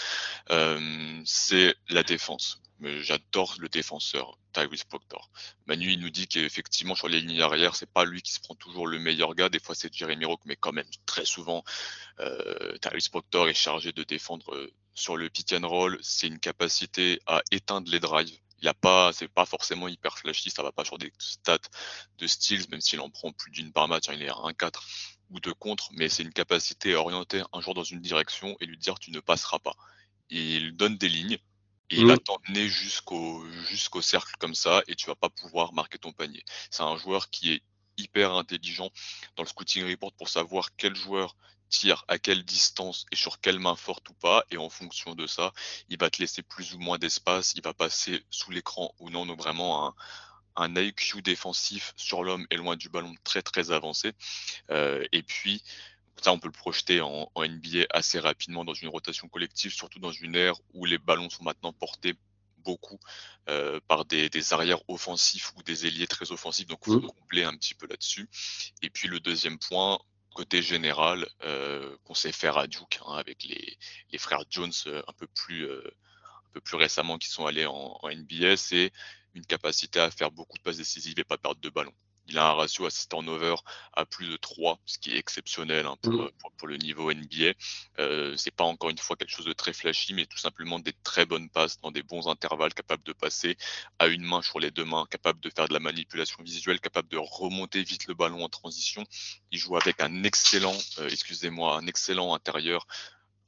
Euh, 0.51 1.19
c'est 1.25 1.75
la 1.89 2.03
défense. 2.03 2.61
J'adore 2.83 3.57
le 3.59 3.69
défenseur, 3.69 4.39
Tyrese 4.53 4.85
Proctor. 4.85 5.31
Manu, 5.67 5.93
il 5.93 6.01
nous 6.01 6.11
dit 6.11 6.27
qu'effectivement, 6.27 6.95
sur 6.95 7.09
les 7.09 7.21
lignes 7.21 7.43
arrière, 7.43 7.77
c'est 7.77 7.91
pas 7.91 8.05
lui 8.05 8.23
qui 8.23 8.33
se 8.33 8.41
prend 8.41 8.55
toujours 8.55 8.87
le 8.87 8.99
meilleur 8.99 9.35
gars. 9.35 9.51
Des 9.51 9.61
fois, 9.61 9.75
c'est 9.75 9.93
Jeremy 9.95 10.25
Rock, 10.25 10.41
mais 10.47 10.57
quand 10.57 10.73
même, 10.73 10.89
très 11.05 11.27
souvent, 11.27 11.63
euh, 12.21 12.77
Tyrese 12.79 13.09
Proctor 13.11 13.49
est 13.49 13.55
chargé 13.55 13.93
de 13.93 14.03
défendre 14.03 14.55
euh, 14.55 14.73
sur 14.95 15.17
le 15.17 15.31
pick 15.31 15.53
and 15.53 15.67
roll, 15.67 15.99
c'est 16.03 16.27
une 16.27 16.39
capacité 16.39 17.21
à 17.27 17.43
éteindre 17.51 17.91
les 17.91 18.01
drives. 18.01 18.37
Il 18.63 18.69
a 18.69 18.75
pas, 18.75 19.13
c'est 19.13 19.29
pas 19.29 19.47
forcément 19.47 19.89
hyper 19.89 20.19
flashy, 20.19 20.51
ça 20.51 20.63
va 20.63 20.73
pas 20.73 20.85
sur 20.85 20.99
des 20.99 21.13
stats 21.19 21.59
de 22.19 22.27
steals, 22.27 22.69
même 22.71 22.81
s'il 22.81 23.01
en 23.01 23.09
prend 23.09 23.33
plus 23.33 23.51
d'une 23.51 23.73
par 23.73 23.89
match, 23.89 24.09
hein, 24.09 24.15
il 24.15 24.23
est 24.23 24.29
à 24.29 24.35
1-4 24.35 24.73
ou 25.31 25.41
de 25.41 25.53
contre, 25.53 25.89
mais 25.93 26.09
c'est 26.09 26.23
une 26.23 26.33
capacité 26.33 26.95
à 26.95 27.01
orienter 27.01 27.43
un 27.53 27.61
joueur 27.61 27.75
dans 27.75 27.85
une 27.85 28.01
direction 28.01 28.57
et 28.61 28.67
lui 28.67 28.77
dire 28.77 28.99
tu 28.99 29.11
ne 29.11 29.21
passeras 29.21 29.59
pas. 29.59 29.77
Il 30.29 30.77
donne 30.77 30.99
des 30.99 31.09
lignes 31.09 31.39
et 31.91 31.97
il 31.97 32.05
mmh. 32.05 32.09
va 32.09 32.19
t'emmener 32.19 32.69
jusqu'au 32.69 33.45
jusqu'au 33.69 34.01
cercle 34.01 34.35
comme 34.39 34.55
ça 34.55 34.83
et 34.87 34.95
tu 34.95 35.07
vas 35.07 35.17
pas 35.17 35.29
pouvoir 35.29 35.73
marquer 35.73 35.99
ton 35.99 36.13
panier. 36.13 36.45
C'est 36.71 36.83
un 36.83 36.97
joueur 36.97 37.31
qui 37.31 37.53
est 37.53 37.63
hyper 37.97 38.33
intelligent 38.33 38.91
dans 39.37 39.43
le 39.43 39.49
scouting 39.49 39.89
report 39.89 40.13
pour 40.13 40.29
savoir 40.29 40.75
quel 40.77 40.95
joueur 40.95 41.37
tire 41.69 42.05
à 42.09 42.19
quelle 42.19 42.45
distance 42.45 43.07
et 43.13 43.17
sur 43.17 43.41
quelle 43.41 43.59
main 43.59 43.77
forte 43.77 44.09
ou 44.11 44.15
pas. 44.15 44.45
Et 44.51 44.57
en 44.57 44.69
fonction 44.71 45.15
de 45.15 45.27
ça, 45.27 45.53
il 45.89 45.99
va 45.99 46.11
te 46.11 46.21
laisser 46.21 46.43
plus 46.43 46.75
ou 46.75 46.79
moins 46.79 46.99
d'espace. 46.99 47.55
Il 47.55 47.63
va 47.63 47.73
passer 47.73 48.25
sous 48.31 48.51
l'écran 48.51 48.95
ou 48.99 49.11
non. 49.11 49.27
Donc 49.27 49.39
vraiment 49.39 49.87
un, 49.87 49.95
un 50.57 50.77
IQ 50.77 51.23
défensif 51.23 51.93
sur 51.97 52.25
l'homme 52.25 52.47
et 52.51 52.57
loin 52.57 52.77
du 52.77 52.89
ballon 52.89 53.15
très 53.25 53.43
très 53.43 53.71
avancé. 53.71 54.13
Euh, 54.71 55.05
et 55.13 55.23
puis, 55.23 55.63
ça, 56.25 56.33
on 56.33 56.39
peut 56.39 56.49
le 56.49 56.53
projeter 56.53 57.01
en, 57.01 57.31
en, 57.35 57.45
NBA 57.47 57.87
assez 57.91 58.19
rapidement 58.19 58.65
dans 58.65 58.75
une 58.75 58.89
rotation 58.89 59.29
collective, 59.29 59.73
surtout 59.73 59.99
dans 59.99 60.13
une 60.13 60.35
ère 60.35 60.57
où 60.75 60.85
les 60.85 60.99
ballons 60.99 61.31
sont 61.31 61.45
maintenant 61.45 61.73
portés 61.73 62.15
beaucoup 62.59 63.01
par 63.89 64.05
des, 64.05 64.53
arrières 64.53 64.83
offensifs 64.87 65.53
ou 65.57 65.63
des 65.63 65.87
ailiers 65.87 66.07
très 66.07 66.31
offensifs. 66.31 66.67
Donc, 66.67 66.81
il 66.87 66.93
faut 66.93 67.01
mmh. 67.01 67.07
combler 67.07 67.45
un 67.45 67.57
petit 67.57 67.75
peu 67.75 67.87
là-dessus. 67.89 68.29
Et 68.83 68.91
puis, 68.91 69.09
le 69.09 69.19
deuxième 69.19 69.59
point, 69.59 69.99
côté 70.35 70.63
général, 70.63 71.27
qu'on 72.05 72.15
sait 72.15 72.33
faire 72.33 72.59
à 72.59 72.67
Duke, 72.67 73.01
hein, 73.07 73.15
avec 73.15 73.45
les, 73.45 74.19
frères 74.19 74.45
Jones 74.51 74.73
un 74.87 75.13
peu 75.15 75.27
plus 75.27 75.69
un 75.71 76.53
peu 76.53 76.61
plus 76.61 76.77
récemment 76.77 77.17
qui 77.19 77.29
sont 77.29 77.47
allés 77.47 77.67
en, 77.67 77.99
en 78.03 78.09
NBA, 78.09 78.57
c'est 78.57 78.93
une 79.35 79.47
capacité 79.47 80.01
à 80.01 80.11
faire 80.11 80.31
beaucoup 80.31 80.59
de 80.59 80.63
passes 80.63 80.77
décisives 80.77 81.19
et 81.19 81.25
pas 81.25 81.39
perdre 81.39 81.61
de 81.61 81.71
ballon. 81.71 81.95
Il 82.31 82.39
a 82.39 82.49
un 82.49 82.53
ratio 82.53 82.87
assist 82.87 83.11
turnover 83.11 83.57
à 83.93 84.07
plus 84.07 84.29
de 84.29 84.37
3, 84.37 84.79
ce 84.87 84.99
qui 84.99 85.13
est 85.13 85.19
exceptionnel 85.19 85.87
hein, 85.87 85.97
mm. 86.05 86.11
pour, 86.39 86.53
pour, 86.57 86.69
le 86.69 86.77
niveau 86.77 87.13
NBA. 87.13 87.53
Euh, 87.99 88.37
c'est 88.37 88.55
pas 88.55 88.65
encore 88.65 88.91
une 88.91 88.99
fois 88.99 89.17
quelque 89.17 89.31
chose 89.31 89.47
de 89.47 89.53
très 89.53 89.73
flashy, 89.73 90.15
mais 90.15 90.27
tout 90.27 90.39
simplement 90.39 90.79
des 90.79 90.95
très 91.03 91.27
bonnes 91.27 91.51
passes 91.51 91.81
dans 91.81 91.91
des 91.91 92.03
bons 92.03 92.29
intervalles, 92.29 92.73
capable 92.73 93.03
de 93.03 93.13
passer 93.13 93.57
à 93.99 94.07
une 94.07 94.23
main 94.23 94.43
sur 94.43 94.61
les 94.61 94.71
deux 94.71 94.85
mains, 94.85 95.07
capable 95.11 95.41
de 95.41 95.51
faire 95.51 95.69
de 95.69 95.75
la 95.75 95.81
manipulation 95.81 96.43
visuelle, 96.43 96.81
capable 96.81 97.09
de 97.09 97.19
remonter 97.19 97.83
vite 97.83 98.07
le 98.07 98.15
ballon 98.15 98.45
en 98.45 98.49
transition. 98.49 99.05
Il 99.51 99.59
joue 99.59 99.77
avec 99.77 100.01
un 100.01 100.23
excellent, 100.23 100.77
euh, 100.99 101.09
excusez-moi, 101.09 101.77
un 101.77 101.87
excellent 101.87 102.35
intérieur 102.35 102.87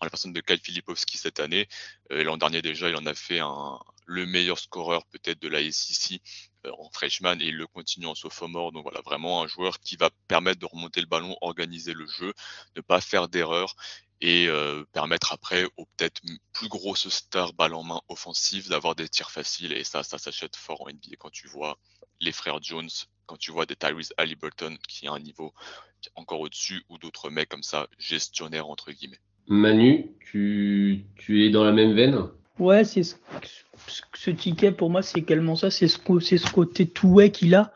en 0.00 0.04
la 0.04 0.10
personne 0.10 0.32
de 0.32 0.40
Kyle 0.40 0.58
Filipowski 0.58 1.16
cette 1.16 1.38
année. 1.38 1.68
Euh, 2.10 2.24
L'an 2.24 2.36
dernier 2.36 2.60
déjà, 2.60 2.88
il 2.88 2.96
en 2.96 3.06
a 3.06 3.14
fait 3.14 3.38
un, 3.38 3.78
le 4.06 4.26
meilleur 4.26 4.58
scoreur 4.58 5.04
peut-être 5.06 5.40
de 5.40 5.48
la 5.48 5.60
SEC 5.70 6.20
euh, 6.66 6.70
en 6.78 6.90
freshman 6.90 7.40
et 7.40 7.46
il 7.46 7.56
le 7.56 7.66
continue 7.66 8.06
en 8.06 8.14
sophomore. 8.14 8.72
Donc 8.72 8.82
voilà, 8.84 9.00
vraiment 9.02 9.42
un 9.42 9.46
joueur 9.46 9.80
qui 9.80 9.96
va 9.96 10.10
permettre 10.28 10.60
de 10.60 10.66
remonter 10.66 11.00
le 11.00 11.06
ballon, 11.06 11.36
organiser 11.40 11.94
le 11.94 12.06
jeu, 12.06 12.32
ne 12.76 12.80
pas 12.80 13.00
faire 13.00 13.28
d'erreur 13.28 13.74
et 14.20 14.46
euh, 14.46 14.84
permettre 14.92 15.32
après 15.32 15.64
aux 15.76 15.86
peut-être 15.96 16.22
plus 16.52 16.68
grosses 16.68 17.08
stars 17.08 17.52
balle 17.54 17.74
en 17.74 17.82
main 17.82 18.00
offensives 18.08 18.68
d'avoir 18.68 18.94
des 18.94 19.08
tirs 19.08 19.30
faciles. 19.30 19.72
Et 19.72 19.84
ça, 19.84 20.02
ça 20.02 20.18
s'achète 20.18 20.56
fort 20.56 20.82
en 20.82 20.90
NBA 20.90 21.16
quand 21.18 21.30
tu 21.30 21.48
vois 21.48 21.78
les 22.20 22.32
frères 22.32 22.62
Jones, 22.62 22.90
quand 23.26 23.36
tu 23.36 23.50
vois 23.50 23.66
des 23.66 23.74
Tyrese 23.74 24.12
Halliburton 24.16 24.76
qui 24.88 25.08
a 25.08 25.12
un 25.12 25.18
niveau 25.18 25.52
encore 26.14 26.40
au-dessus 26.40 26.84
ou 26.88 26.98
d'autres 26.98 27.30
mecs 27.30 27.48
comme 27.48 27.62
ça, 27.62 27.88
gestionnaires 27.98 28.68
entre 28.68 28.92
guillemets. 28.92 29.20
Manu, 29.48 30.12
tu 30.20 31.04
es 31.28 31.50
dans 31.50 31.64
la 31.64 31.72
même 31.72 31.94
veine? 31.94 32.28
Ouais, 32.62 32.84
c'est 32.84 33.02
ce, 33.02 34.30
ticket 34.30 34.70
pour 34.70 34.88
moi, 34.88 35.02
c'est 35.02 35.18
également 35.18 35.56
ça. 35.56 35.68
C'est 35.68 35.88
ce, 35.88 35.98
côté 35.98 36.86
tout-way 36.86 37.32
qu'il 37.32 37.56
a. 37.56 37.72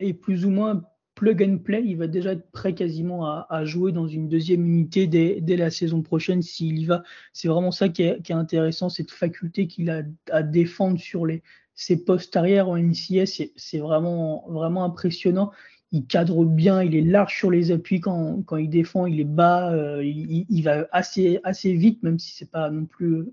Et 0.00 0.14
plus 0.14 0.46
ou 0.46 0.50
moins 0.50 0.82
plug 1.14 1.42
and 1.42 1.58
play. 1.58 1.82
Il 1.84 1.98
va 1.98 2.06
déjà 2.06 2.32
être 2.32 2.50
prêt 2.50 2.74
quasiment 2.74 3.26
à, 3.26 3.64
jouer 3.66 3.92
dans 3.92 4.08
une 4.08 4.30
deuxième 4.30 4.64
unité 4.64 5.06
dès, 5.06 5.56
la 5.56 5.70
saison 5.70 6.00
prochaine 6.00 6.40
s'il 6.40 6.78
y 6.78 6.86
va. 6.86 7.02
C'est 7.34 7.48
vraiment 7.48 7.72
ça 7.72 7.90
qui 7.90 8.04
est, 8.04 8.30
intéressant, 8.30 8.88
cette 8.88 9.10
faculté 9.10 9.66
qu'il 9.66 9.90
a 9.90 10.02
à 10.30 10.42
défendre 10.42 10.98
sur 10.98 11.26
les, 11.26 11.42
ses 11.74 12.02
postes 12.02 12.34
arrière 12.34 12.70
en 12.70 12.78
NCS. 12.78 13.42
C'est 13.54 13.78
vraiment, 13.80 14.46
vraiment 14.48 14.84
impressionnant. 14.84 15.52
Il 15.90 16.06
cadre 16.06 16.46
bien, 16.46 16.82
il 16.82 16.96
est 16.96 17.02
large 17.02 17.36
sur 17.36 17.50
les 17.50 17.70
appuis 17.70 18.00
quand, 18.00 18.46
il 18.56 18.70
défend, 18.70 19.04
il 19.04 19.20
est 19.20 19.24
bas, 19.24 19.74
euh, 19.74 20.02
il, 20.02 20.62
va 20.62 20.88
assez, 20.90 21.38
assez 21.44 21.74
vite, 21.74 22.02
même 22.02 22.18
si 22.18 22.32
c'est 22.34 22.50
pas 22.50 22.70
non 22.70 22.86
plus 22.86 23.26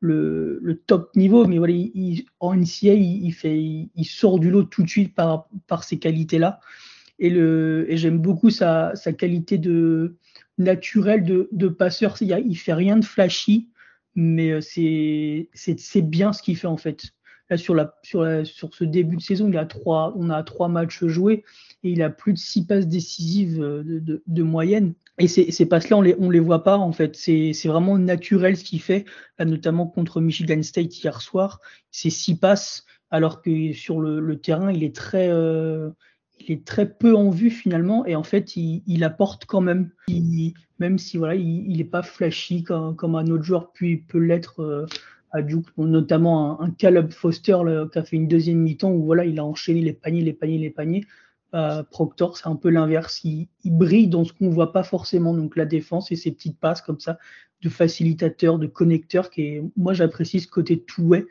le, 0.00 0.82
top 0.86 1.14
niveau, 1.16 1.46
mais 1.46 1.58
voilà, 1.58 1.74
il, 1.74 2.24
en 2.40 2.54
NCA, 2.54 2.94
il, 2.94 4.04
sort 4.04 4.38
du 4.38 4.50
lot 4.50 4.64
tout 4.64 4.82
de 4.82 4.88
suite 4.88 5.14
par, 5.14 5.48
par 5.66 5.84
ces 5.84 5.98
qualités-là. 5.98 6.60
Et, 7.18 7.30
j'aime 7.96 8.18
beaucoup 8.18 8.50
sa, 8.50 8.92
qualité 9.16 9.58
de 9.58 10.16
naturelle 10.56 11.24
de, 11.24 11.68
passeur. 11.68 12.16
Il, 12.20 12.28
ne 12.28 12.54
fait 12.54 12.74
rien 12.74 12.96
de 12.96 13.04
flashy, 13.04 13.68
mais 14.14 14.50
euh, 14.52 14.60
c'est, 14.60 16.02
bien 16.02 16.32
ce 16.32 16.42
qu'il 16.42 16.56
fait 16.56 16.66
en 16.66 16.76
fait. 16.76 17.10
Sur, 17.56 17.74
ce 18.04 18.84
début 18.84 19.16
de 19.16 19.22
saison, 19.22 19.48
il 19.48 19.56
a 19.56 19.64
trois, 19.64 20.12
on 20.16 20.28
a 20.28 20.42
trois 20.42 20.68
matchs 20.68 21.04
joués 21.06 21.44
et 21.82 21.90
il 21.90 22.02
a 22.02 22.10
plus 22.10 22.34
de 22.34 22.38
six 22.38 22.66
passes 22.66 22.86
décisives 22.86 23.62
euh, 23.62 23.82
de 24.26 24.42
moyenne. 24.42 24.94
Et 25.18 25.26
ces, 25.26 25.50
ces 25.50 25.66
passes-là, 25.66 25.96
on 25.96 26.02
les, 26.02 26.14
on 26.18 26.30
les 26.30 26.40
voit 26.40 26.62
pas 26.62 26.76
en 26.76 26.92
fait. 26.92 27.16
C'est 27.16 27.52
vraiment 27.66 27.98
naturel 27.98 28.56
ce 28.56 28.64
qu'il 28.64 28.80
fait, 28.80 29.04
notamment 29.40 29.86
contre 29.86 30.20
Michigan 30.20 30.62
State 30.62 30.96
hier 31.02 31.20
soir. 31.20 31.60
C'est 31.90 32.10
six 32.10 32.36
passes, 32.36 32.84
alors 33.10 33.42
que 33.42 33.72
sur 33.72 34.00
le, 34.00 34.20
le 34.20 34.40
terrain, 34.40 34.70
il 34.72 34.84
est 34.84 34.94
très, 34.94 35.28
euh, 35.28 35.90
il 36.40 36.52
est 36.52 36.64
très 36.64 36.88
peu 36.88 37.16
en 37.16 37.30
vue 37.30 37.50
finalement. 37.50 38.06
Et 38.06 38.14
en 38.14 38.22
fait, 38.22 38.56
il, 38.56 38.82
il 38.86 39.02
apporte 39.02 39.44
quand 39.46 39.60
même, 39.60 39.90
même 40.78 40.98
si 40.98 41.16
voilà, 41.16 41.34
il 41.34 41.76
n'est 41.76 41.84
pas 41.84 42.02
flashy 42.02 42.62
comme, 42.62 42.94
comme, 42.94 43.16
un 43.16 43.26
autre 43.28 43.44
joueur 43.44 43.72
puis 43.72 43.96
peut 43.96 44.18
l'être 44.18 44.60
euh, 44.60 44.86
à 45.32 45.42
Duke, 45.42 45.66
notamment 45.76 46.60
un, 46.60 46.66
un 46.66 46.70
Caleb 46.70 47.10
Foster 47.10 47.58
là, 47.64 47.88
qui 47.92 47.98
a 47.98 48.04
fait 48.04 48.16
une 48.16 48.28
deuxième 48.28 48.58
mi-temps 48.58 48.92
où 48.92 49.04
voilà, 49.04 49.24
il 49.24 49.38
a 49.40 49.44
enchaîné 49.44 49.80
les 49.80 49.92
paniers, 49.92 50.22
les 50.22 50.32
paniers, 50.32 50.58
les 50.58 50.70
paniers. 50.70 51.04
Euh, 51.54 51.82
Proctor, 51.82 52.36
c'est 52.36 52.46
un 52.46 52.56
peu 52.56 52.68
l'inverse. 52.68 53.22
Il, 53.24 53.48
brille 53.64 54.08
dans 54.08 54.24
ce 54.24 54.32
qu'on 54.32 54.50
voit 54.50 54.72
pas 54.72 54.82
forcément, 54.82 55.34
donc 55.34 55.56
la 55.56 55.64
défense 55.64 56.12
et 56.12 56.16
ses 56.16 56.32
petites 56.32 56.58
passes 56.58 56.82
comme 56.82 57.00
ça 57.00 57.18
de 57.62 57.68
facilitateur, 57.68 58.58
de 58.58 58.66
connecteur. 58.66 59.30
Qui 59.30 59.42
est, 59.42 59.62
moi, 59.76 59.94
j'apprécie 59.94 60.40
ce 60.40 60.48
côté 60.48 60.82
tout-way. 60.82 61.26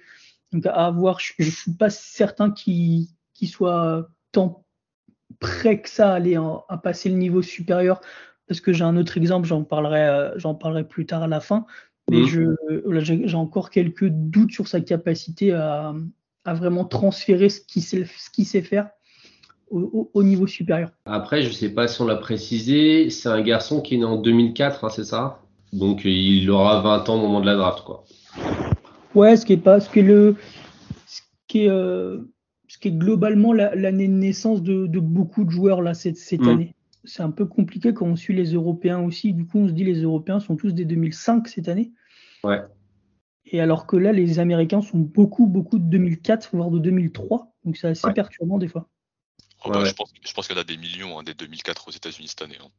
Donc 0.51 0.65
à 0.65 0.89
voir, 0.91 1.19
je, 1.19 1.33
ne 1.39 1.49
suis 1.49 1.73
pas 1.73 1.89
certain 1.89 2.51
qu'il 2.51 3.07
soit 3.45 4.09
tant 4.31 4.65
prêt 5.39 5.81
que 5.81 5.89
ça 5.89 6.11
à 6.11 6.15
aller 6.15 6.35
à 6.35 6.77
passer 6.77 7.09
le 7.09 7.15
niveau 7.15 7.41
supérieur, 7.41 8.01
parce 8.47 8.61
que 8.61 8.71
j'ai 8.73 8.85
un 8.85 8.95
autre 8.97 9.17
exemple, 9.17 9.45
j'en 9.45 9.63
parlerai, 9.63 10.07
euh, 10.07 10.39
j'en 10.39 10.55
parlerai 10.55 10.87
plus 10.87 11.05
tard 11.05 11.21
à 11.21 11.27
la 11.27 11.41
fin. 11.41 11.65
Mais 12.09 12.21
mmh. 12.21 12.55
j'ai 12.93 13.35
encore 13.35 13.69
quelques 13.69 14.07
doutes 14.07 14.53
sur 14.53 14.69
sa 14.69 14.79
capacité 14.79 15.51
à, 15.51 15.93
à 16.45 16.53
vraiment 16.53 16.85
transférer 16.85 17.49
ce 17.49 17.59
qu'il 17.59 17.83
sait, 17.83 18.05
ce 18.05 18.43
sait 18.45 18.61
faire 18.61 18.89
au, 19.69 20.23
niveau 20.23 20.47
supérieur. 20.47 20.91
Après, 21.05 21.41
je 21.41 21.49
ne 21.49 21.53
sais 21.53 21.69
pas 21.69 21.87
si 21.87 22.01
on 22.01 22.05
l'a 22.05 22.15
précisé, 22.15 23.09
c'est 23.09 23.29
un 23.29 23.41
garçon 23.41 23.81
qui 23.81 23.95
est 23.95 23.97
né 23.97 24.05
en 24.05 24.17
2004, 24.17 24.85
hein, 24.85 24.89
c'est 24.89 25.03
ça? 25.03 25.41
Donc 25.73 26.01
il 26.05 26.49
aura 26.49 26.81
20 26.81 27.09
ans 27.09 27.15
au 27.15 27.21
moment 27.21 27.41
de 27.41 27.45
la 27.45 27.55
draft, 27.55 27.83
quoi. 27.83 28.03
Ouais, 29.15 29.35
ce 29.35 29.45
qui 29.45 29.53
est 29.53 29.57
pas, 29.57 29.79
ce 29.79 29.89
qui 29.89 29.99
est 29.99 30.03
le, 30.03 30.35
ce 31.05 31.21
qui 31.47 31.65
est, 31.65 31.69
euh, 31.69 32.19
ce 32.67 32.77
qui 32.77 32.89
est 32.89 32.97
globalement 32.97 33.53
l'année 33.53 34.07
de 34.07 34.13
naissance 34.13 34.61
de, 34.61 34.99
beaucoup 34.99 35.43
de 35.43 35.49
joueurs 35.49 35.81
là 35.81 35.93
cette, 35.93 36.17
cette 36.17 36.41
mm. 36.41 36.49
année. 36.49 36.75
C'est 37.03 37.23
un 37.23 37.31
peu 37.31 37.45
compliqué 37.45 37.93
quand 37.93 38.05
on 38.05 38.15
suit 38.15 38.35
les 38.35 38.53
Européens 38.53 38.99
aussi. 38.99 39.33
Du 39.33 39.45
coup, 39.45 39.59
on 39.59 39.67
se 39.67 39.73
dit 39.73 39.85
les 39.85 40.01
Européens 40.01 40.39
sont 40.39 40.55
tous 40.55 40.73
des 40.73 40.85
2005 40.85 41.47
cette 41.47 41.69
année. 41.69 41.93
Ouais. 42.43 42.61
Et 43.45 43.61
alors 43.61 43.87
que 43.87 43.95
là, 43.95 44.11
les 44.11 44.39
Américains 44.39 44.81
sont 44.81 44.97
beaucoup, 44.97 45.47
beaucoup 45.47 45.79
de 45.79 45.85
2004, 45.85 46.49
voire 46.53 46.69
de 46.69 46.79
2003. 46.79 47.53
Donc 47.63 47.77
c'est 47.77 47.87
assez 47.87 48.11
perturbant 48.13 48.57
des 48.57 48.67
fois. 48.67 48.89
Oh, 49.65 49.71
bah, 49.71 49.83
je 49.85 49.93
pense, 49.93 50.13
je 50.25 50.33
pense 50.33 50.47
qu'il 50.47 50.55
y 50.55 50.59
en 50.59 50.61
a 50.61 50.65
des 50.65 50.77
millions 50.77 51.19
hein, 51.19 51.23
dès 51.23 51.33
2004 51.33 51.87
aux 51.87 51.91
États-Unis 51.91 52.27
cette 52.27 52.41
année. 52.43 52.57
Hein. 52.61 52.69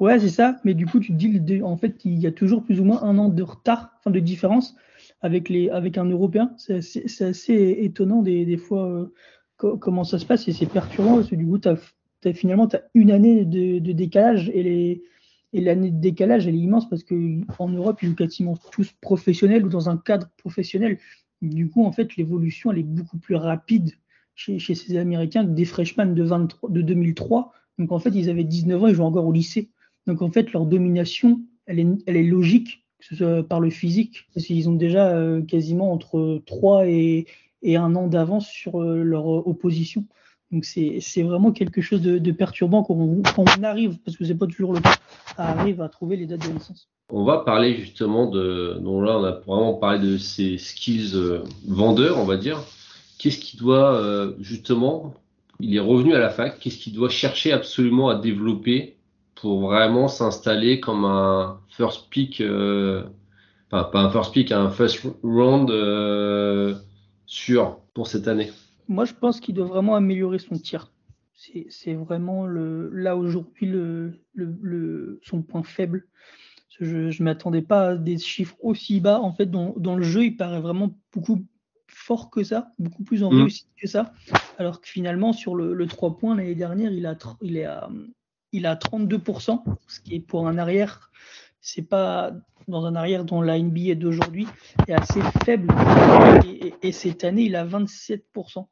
Ouais, 0.00 0.18
c'est 0.18 0.30
ça. 0.30 0.56
Mais 0.64 0.74
du 0.74 0.86
coup, 0.86 0.98
tu 0.98 1.12
te 1.12 1.16
dis, 1.16 1.62
en 1.62 1.76
fait, 1.76 2.04
il 2.04 2.18
y 2.18 2.26
a 2.26 2.32
toujours 2.32 2.64
plus 2.64 2.80
ou 2.80 2.84
moins 2.84 3.02
un 3.02 3.16
an 3.18 3.28
de 3.28 3.42
retard, 3.42 3.90
enfin 3.98 4.10
de 4.10 4.20
différence 4.20 4.74
avec, 5.20 5.48
les, 5.48 5.70
avec 5.70 5.98
un 5.98 6.06
Européen. 6.06 6.52
C'est 6.56 6.78
assez, 7.22 7.76
étonnant 7.80 8.22
des, 8.22 8.56
fois 8.56 8.88
euh, 8.88 9.76
comment 9.76 10.04
ça 10.04 10.18
se 10.18 10.26
passe 10.26 10.48
et 10.48 10.52
c'est 10.52 10.66
perturbant 10.66 11.16
parce 11.16 11.28
que 11.28 11.36
du 11.36 11.46
coup, 11.46 11.60
as, 11.64 12.32
finalement, 12.32 12.66
tu 12.66 12.76
as 12.76 12.82
une 12.94 13.10
année 13.10 13.44
de, 13.44 13.92
décalage 13.92 14.50
et 14.54 14.62
les. 14.62 15.02
Et 15.56 15.60
l'année 15.60 15.92
de 15.92 16.00
décalage, 16.00 16.48
elle 16.48 16.56
est 16.56 16.58
immense 16.58 16.88
parce 16.88 17.04
qu'en 17.04 17.68
Europe, 17.68 18.02
ils 18.02 18.08
sont 18.08 18.16
quasiment 18.16 18.56
tous 18.72 18.90
professionnels 19.00 19.64
ou 19.64 19.68
dans 19.68 19.88
un 19.88 19.96
cadre 19.96 20.28
professionnel. 20.36 20.98
Du 21.42 21.70
coup, 21.70 21.86
en 21.86 21.92
fait, 21.92 22.16
l'évolution, 22.16 22.72
elle 22.72 22.78
est 22.78 22.82
beaucoup 22.82 23.18
plus 23.18 23.36
rapide 23.36 23.92
chez, 24.34 24.58
ces 24.58 24.96
Américains 24.96 25.44
des 25.44 25.64
freshmen 25.64 26.14
de, 26.14 26.22
23, 26.22 26.70
de 26.70 26.82
2003. 26.82 27.52
Donc 27.78 27.92
en 27.92 27.98
fait, 27.98 28.10
ils 28.10 28.30
avaient 28.30 28.44
19 28.44 28.82
ans, 28.82 28.86
ils 28.86 28.94
jouent 28.94 29.04
encore 29.04 29.26
au 29.26 29.32
lycée. 29.32 29.70
Donc 30.06 30.22
en 30.22 30.30
fait, 30.30 30.52
leur 30.52 30.66
domination, 30.66 31.40
elle 31.66 31.78
est, 31.78 32.22
logique, 32.22 32.84
que 32.98 33.06
ce 33.06 33.16
soit 33.16 33.42
par 33.42 33.60
le 33.60 33.70
physique, 33.70 34.26
parce 34.34 34.46
qu'ils 34.46 34.68
ont 34.68 34.74
déjà 34.74 35.08
euh, 35.08 35.42
quasiment 35.42 35.92
entre 35.92 36.42
3 36.46 36.86
et, 36.86 37.26
et 37.62 37.76
un 37.76 37.94
an 37.96 38.06
d'avance 38.06 38.48
sur 38.48 38.80
euh, 38.80 39.02
leur 39.02 39.26
opposition. 39.26 40.04
Donc 40.54 40.64
c'est 40.64 41.22
vraiment 41.22 41.50
quelque 41.50 41.80
chose 41.80 42.00
de, 42.00 42.30
perturbant 42.30 42.84
quand 42.84 42.94
on, 42.94 43.62
arrive, 43.64 43.98
parce 44.04 44.16
que 44.16 44.24
c'est 44.24 44.36
pas 44.36 44.46
toujours 44.46 44.72
le 44.72 44.80
cas, 44.80 44.94
à 45.36 45.50
arriver 45.50 45.82
à 45.82 45.88
trouver 45.88 46.16
les 46.16 46.26
dates 46.26 46.46
de 46.46 46.52
naissance. 46.52 46.88
On 47.10 47.24
va 47.24 47.38
parler 47.38 47.76
justement 47.76 48.30
de, 48.30 48.78
donc 48.80 49.04
là 49.04 49.18
on 49.18 49.24
a 49.24 49.32
vraiment 49.46 49.74
parlé 49.74 49.98
de 49.98 50.16
ces 50.16 50.56
skills 50.58 51.12
euh, 51.14 51.42
vendeurs, 51.66 52.18
on 52.18 52.24
va 52.24 52.36
dire 52.36 52.62
qu'est-ce 53.18 53.38
qu'il 53.38 53.60
doit 53.60 53.94
euh, 54.00 54.34
justement, 54.40 55.14
il 55.60 55.74
est 55.74 55.80
revenu 55.80 56.14
à 56.14 56.18
la 56.18 56.30
fac, 56.30 56.58
qu'est-ce 56.58 56.78
qu'il 56.78 56.92
doit 56.92 57.08
chercher 57.08 57.52
absolument 57.52 58.08
à 58.08 58.16
développer 58.16 58.96
pour 59.34 59.60
vraiment 59.60 60.08
s'installer 60.08 60.80
comme 60.80 61.04
un 61.04 61.60
first 61.68 62.08
pick, 62.10 62.40
euh, 62.40 63.04
enfin 63.70 63.84
pas 63.84 64.00
un 64.00 64.10
first 64.10 64.32
pick, 64.32 64.52
un 64.52 64.70
first 64.70 65.06
round 65.22 65.70
euh, 65.70 66.74
sûr 67.26 67.78
pour 67.94 68.06
cette 68.06 68.28
année? 68.28 68.50
Moi 68.88 69.04
je 69.04 69.14
pense 69.14 69.40
qu'il 69.40 69.54
doit 69.54 69.66
vraiment 69.66 69.96
améliorer 69.96 70.38
son 70.38 70.58
tir. 70.58 70.90
C'est 71.68 71.94
vraiment 71.94 72.46
le, 72.46 72.88
là 72.90 73.16
aujourd'hui 73.16 73.70
son 75.22 75.42
point 75.42 75.62
faible. 75.62 76.06
Je 76.80 76.86
ne 76.86 77.24
m'attendais 77.24 77.62
pas 77.62 77.90
à 77.90 77.96
des 77.96 78.18
chiffres 78.18 78.56
aussi 78.60 79.00
bas. 79.00 79.20
En 79.20 79.32
fait, 79.32 79.46
dans, 79.46 79.74
dans, 79.76 79.94
le 79.94 80.02
jeu, 80.02 80.24
il 80.24 80.36
paraît 80.36 80.60
vraiment 80.60 80.96
beaucoup 81.12 81.44
fort 82.04 82.30
que 82.30 82.44
ça, 82.44 82.72
beaucoup 82.78 83.02
plus 83.02 83.22
en 83.24 83.32
mm. 83.32 83.40
réussite 83.40 83.68
que 83.80 83.86
ça. 83.86 84.12
Alors 84.58 84.80
que 84.80 84.88
finalement, 84.88 85.32
sur 85.32 85.54
le, 85.54 85.72
le 85.72 85.86
3 85.86 86.18
points 86.18 86.36
l'année 86.36 86.54
dernière, 86.54 86.92
il, 86.92 87.06
a, 87.06 87.16
il, 87.40 87.56
est 87.56 87.64
à, 87.64 87.88
il 88.52 88.66
a 88.66 88.74
32%, 88.76 89.62
ce 89.86 90.00
qui 90.00 90.16
est 90.16 90.20
pour 90.20 90.46
un 90.46 90.58
arrière, 90.58 91.10
c'est 91.60 91.88
pas 91.88 92.32
dans 92.68 92.84
un 92.84 92.94
arrière 92.94 93.24
dont 93.24 93.40
la 93.40 93.58
NBA 93.58 93.94
d'aujourd'hui 93.94 94.46
est 94.86 94.92
assez 94.92 95.20
faible. 95.44 95.74
Et, 96.82 96.92
cette 96.92 97.24
année, 97.24 97.44
il 97.44 97.56
a 97.56 97.66
27% 97.66 98.66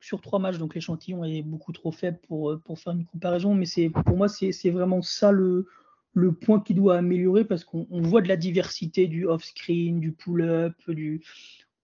sur 0.00 0.20
trois 0.20 0.38
matchs, 0.38 0.58
donc 0.58 0.74
l'échantillon 0.74 1.24
est 1.24 1.42
beaucoup 1.42 1.72
trop 1.72 1.92
faible 1.92 2.18
pour, 2.26 2.58
pour 2.64 2.78
faire 2.78 2.92
une 2.94 3.04
comparaison, 3.04 3.54
mais 3.54 3.66
c'est 3.66 3.90
pour 3.90 4.16
moi, 4.16 4.28
c'est 4.28 4.70
vraiment 4.70 5.02
ça 5.02 5.30
le, 5.30 5.66
le 6.14 6.32
point 6.32 6.60
qui 6.60 6.74
doit 6.74 6.96
améliorer 6.96 7.44
parce 7.44 7.64
qu'on 7.64 7.86
voit 7.90 8.22
de 8.22 8.28
la 8.28 8.36
diversité 8.36 9.06
du 9.06 9.26
off-screen, 9.26 10.00
du 10.00 10.12
pull-up, 10.12 10.74
du, 10.88 11.22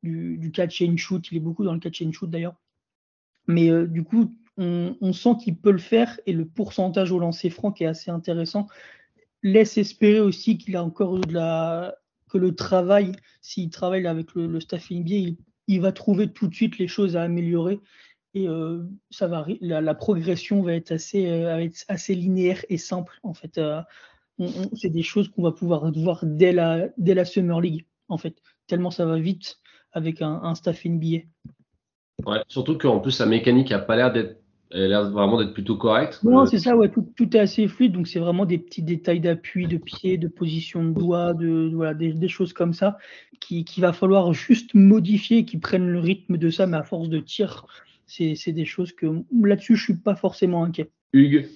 du, 0.02 0.50
catch 0.52 0.82
and 0.82 0.96
shoot. 0.96 1.30
Il 1.30 1.36
est 1.36 1.40
beaucoup 1.40 1.64
dans 1.64 1.74
le 1.74 1.80
catch 1.80 2.02
and 2.02 2.12
shoot 2.12 2.30
d'ailleurs. 2.30 2.56
Mais 3.46 3.70
euh, 3.70 3.86
du 3.86 4.04
coup, 4.04 4.34
on, 4.56 5.12
sent 5.12 5.36
qu'il 5.42 5.56
peut 5.56 5.70
le 5.70 5.78
faire 5.78 6.20
et 6.26 6.32
le 6.32 6.44
pourcentage 6.44 7.12
au 7.12 7.18
lancer 7.18 7.48
franc 7.48 7.74
est 7.80 7.86
assez 7.86 8.10
intéressant. 8.10 8.66
Laisse 9.42 9.78
espérer 9.78 10.20
aussi 10.20 10.58
qu'il 10.58 10.76
a 10.76 10.84
encore 10.84 11.18
de 11.18 11.32
la 11.32 11.94
que 12.28 12.38
le 12.38 12.54
travail, 12.54 13.12
s'il 13.40 13.70
travaille 13.70 14.06
avec 14.06 14.34
le, 14.34 14.46
le 14.46 14.60
staff 14.60 14.90
NBA, 14.90 15.36
il, 15.66 15.80
va 15.80 15.90
trouver 15.90 16.30
tout 16.32 16.46
de 16.46 16.54
suite 16.54 16.78
les 16.78 16.86
choses 16.86 17.16
à 17.16 17.22
améliorer 17.22 17.80
et 18.34 18.46
euh, 18.46 18.84
ça 19.10 19.26
va, 19.26 19.44
la, 19.60 19.94
progression 19.94 20.62
va 20.62 20.74
être 20.74 20.92
assez, 20.92 21.26
euh, 21.28 21.68
assez 21.88 22.14
linéaire 22.14 22.64
et 22.68 22.78
simple 22.78 23.18
en 23.24 23.34
fait 23.34 23.58
c'est 24.74 24.90
des 24.90 25.02
choses 25.02 25.28
qu'on 25.28 25.42
va 25.42 25.52
pouvoir 25.52 25.90
voir 25.92 26.24
dès 26.24 26.52
la, 26.52 26.88
dès 26.96 27.14
la 27.14 27.24
Summer 27.24 27.60
League, 27.60 27.86
en 28.08 28.18
fait, 28.18 28.36
tellement 28.66 28.90
ça 28.90 29.04
va 29.04 29.18
vite 29.18 29.59
avec 29.92 30.22
un, 30.22 30.54
staff 30.54 30.84
NBA. 30.84 31.24
Ouais, 32.26 32.42
surtout 32.48 32.76
qu'en 32.76 33.00
plus, 33.00 33.12
sa 33.12 33.26
mécanique 33.26 33.70
n'a 33.70 33.78
pas 33.78 33.96
l'air 33.96 34.12
d'être 34.12 34.40
elle 34.72 34.82
a 34.82 34.88
l'air 34.88 35.10
vraiment 35.10 35.36
d'être 35.38 35.52
plutôt 35.52 35.76
correcte. 35.76 36.22
Non, 36.22 36.46
c'est 36.46 36.60
ça, 36.60 36.76
ouais, 36.76 36.88
tout, 36.88 37.12
tout, 37.16 37.36
est 37.36 37.40
assez 37.40 37.66
fluide, 37.66 37.92
donc 37.92 38.06
c'est 38.06 38.20
vraiment 38.20 38.46
des 38.46 38.58
petits 38.58 38.82
détails 38.82 39.18
d'appui, 39.18 39.66
de 39.66 39.78
pied, 39.78 40.16
de 40.16 40.28
position 40.28 40.84
de 40.84 40.92
doigt, 40.92 41.34
de, 41.34 41.72
voilà, 41.74 41.92
des, 41.92 42.12
des 42.12 42.28
choses 42.28 42.52
comme 42.52 42.72
ça, 42.72 42.96
qu'il 43.40 43.64
qui 43.64 43.80
va 43.80 43.92
falloir 43.92 44.32
juste 44.32 44.74
modifier, 44.74 45.44
qui 45.44 45.58
prennent 45.58 45.88
le 45.88 45.98
rythme 45.98 46.36
de 46.36 46.50
ça, 46.50 46.68
mais 46.68 46.76
à 46.76 46.84
force 46.84 47.08
de 47.08 47.18
tir, 47.18 47.66
c'est 48.06 48.52
des 48.52 48.64
choses 48.64 48.92
que 48.92 49.06
là-dessus, 49.42 49.76
je 49.76 49.82
suis 49.82 49.96
pas 49.96 50.14
forcément 50.14 50.64
inquiet. 50.64 50.90
Hugues, 51.12 51.48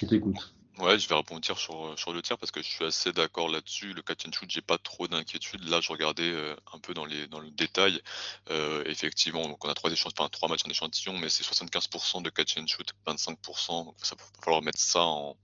je 0.00 0.06
t'écoute. 0.06 0.54
Ouais, 0.80 0.98
je 0.98 1.06
vais 1.08 1.14
rebondir 1.14 1.58
sur, 1.58 1.88
euh, 1.88 1.96
sur 1.96 2.12
le 2.12 2.22
tir 2.22 2.38
parce 2.38 2.50
que 2.50 2.62
je 2.62 2.68
suis 2.68 2.84
assez 2.86 3.12
d'accord 3.12 3.50
là-dessus. 3.50 3.92
Le 3.92 4.00
catch 4.00 4.26
and 4.26 4.32
shoot, 4.32 4.50
j'ai 4.50 4.62
pas 4.62 4.78
trop 4.78 5.06
d'inquiétude. 5.08 5.62
Là, 5.68 5.80
je 5.82 5.92
regardais 5.92 6.30
euh, 6.30 6.56
un 6.72 6.78
peu 6.78 6.94
dans, 6.94 7.04
les, 7.04 7.26
dans 7.26 7.38
le 7.38 7.50
détail. 7.50 8.00
Euh, 8.48 8.82
effectivement, 8.86 9.46
donc 9.46 9.62
on 9.62 9.68
a 9.68 9.74
trois, 9.74 9.90
échantillons, 9.92 10.14
enfin, 10.24 10.30
trois 10.30 10.48
matchs 10.48 10.64
en 10.66 10.70
échantillon, 10.70 11.18
mais 11.18 11.28
c'est 11.28 11.44
75% 11.44 12.22
de 12.22 12.30
catch 12.30 12.56
and 12.56 12.66
shoot, 12.66 12.94
25%. 13.06 13.84
Donc 13.84 13.96
ça 14.02 14.16
va 14.16 14.24
falloir 14.42 14.62
mettre 14.62 14.80
ça 14.80 15.02
en, 15.02 15.36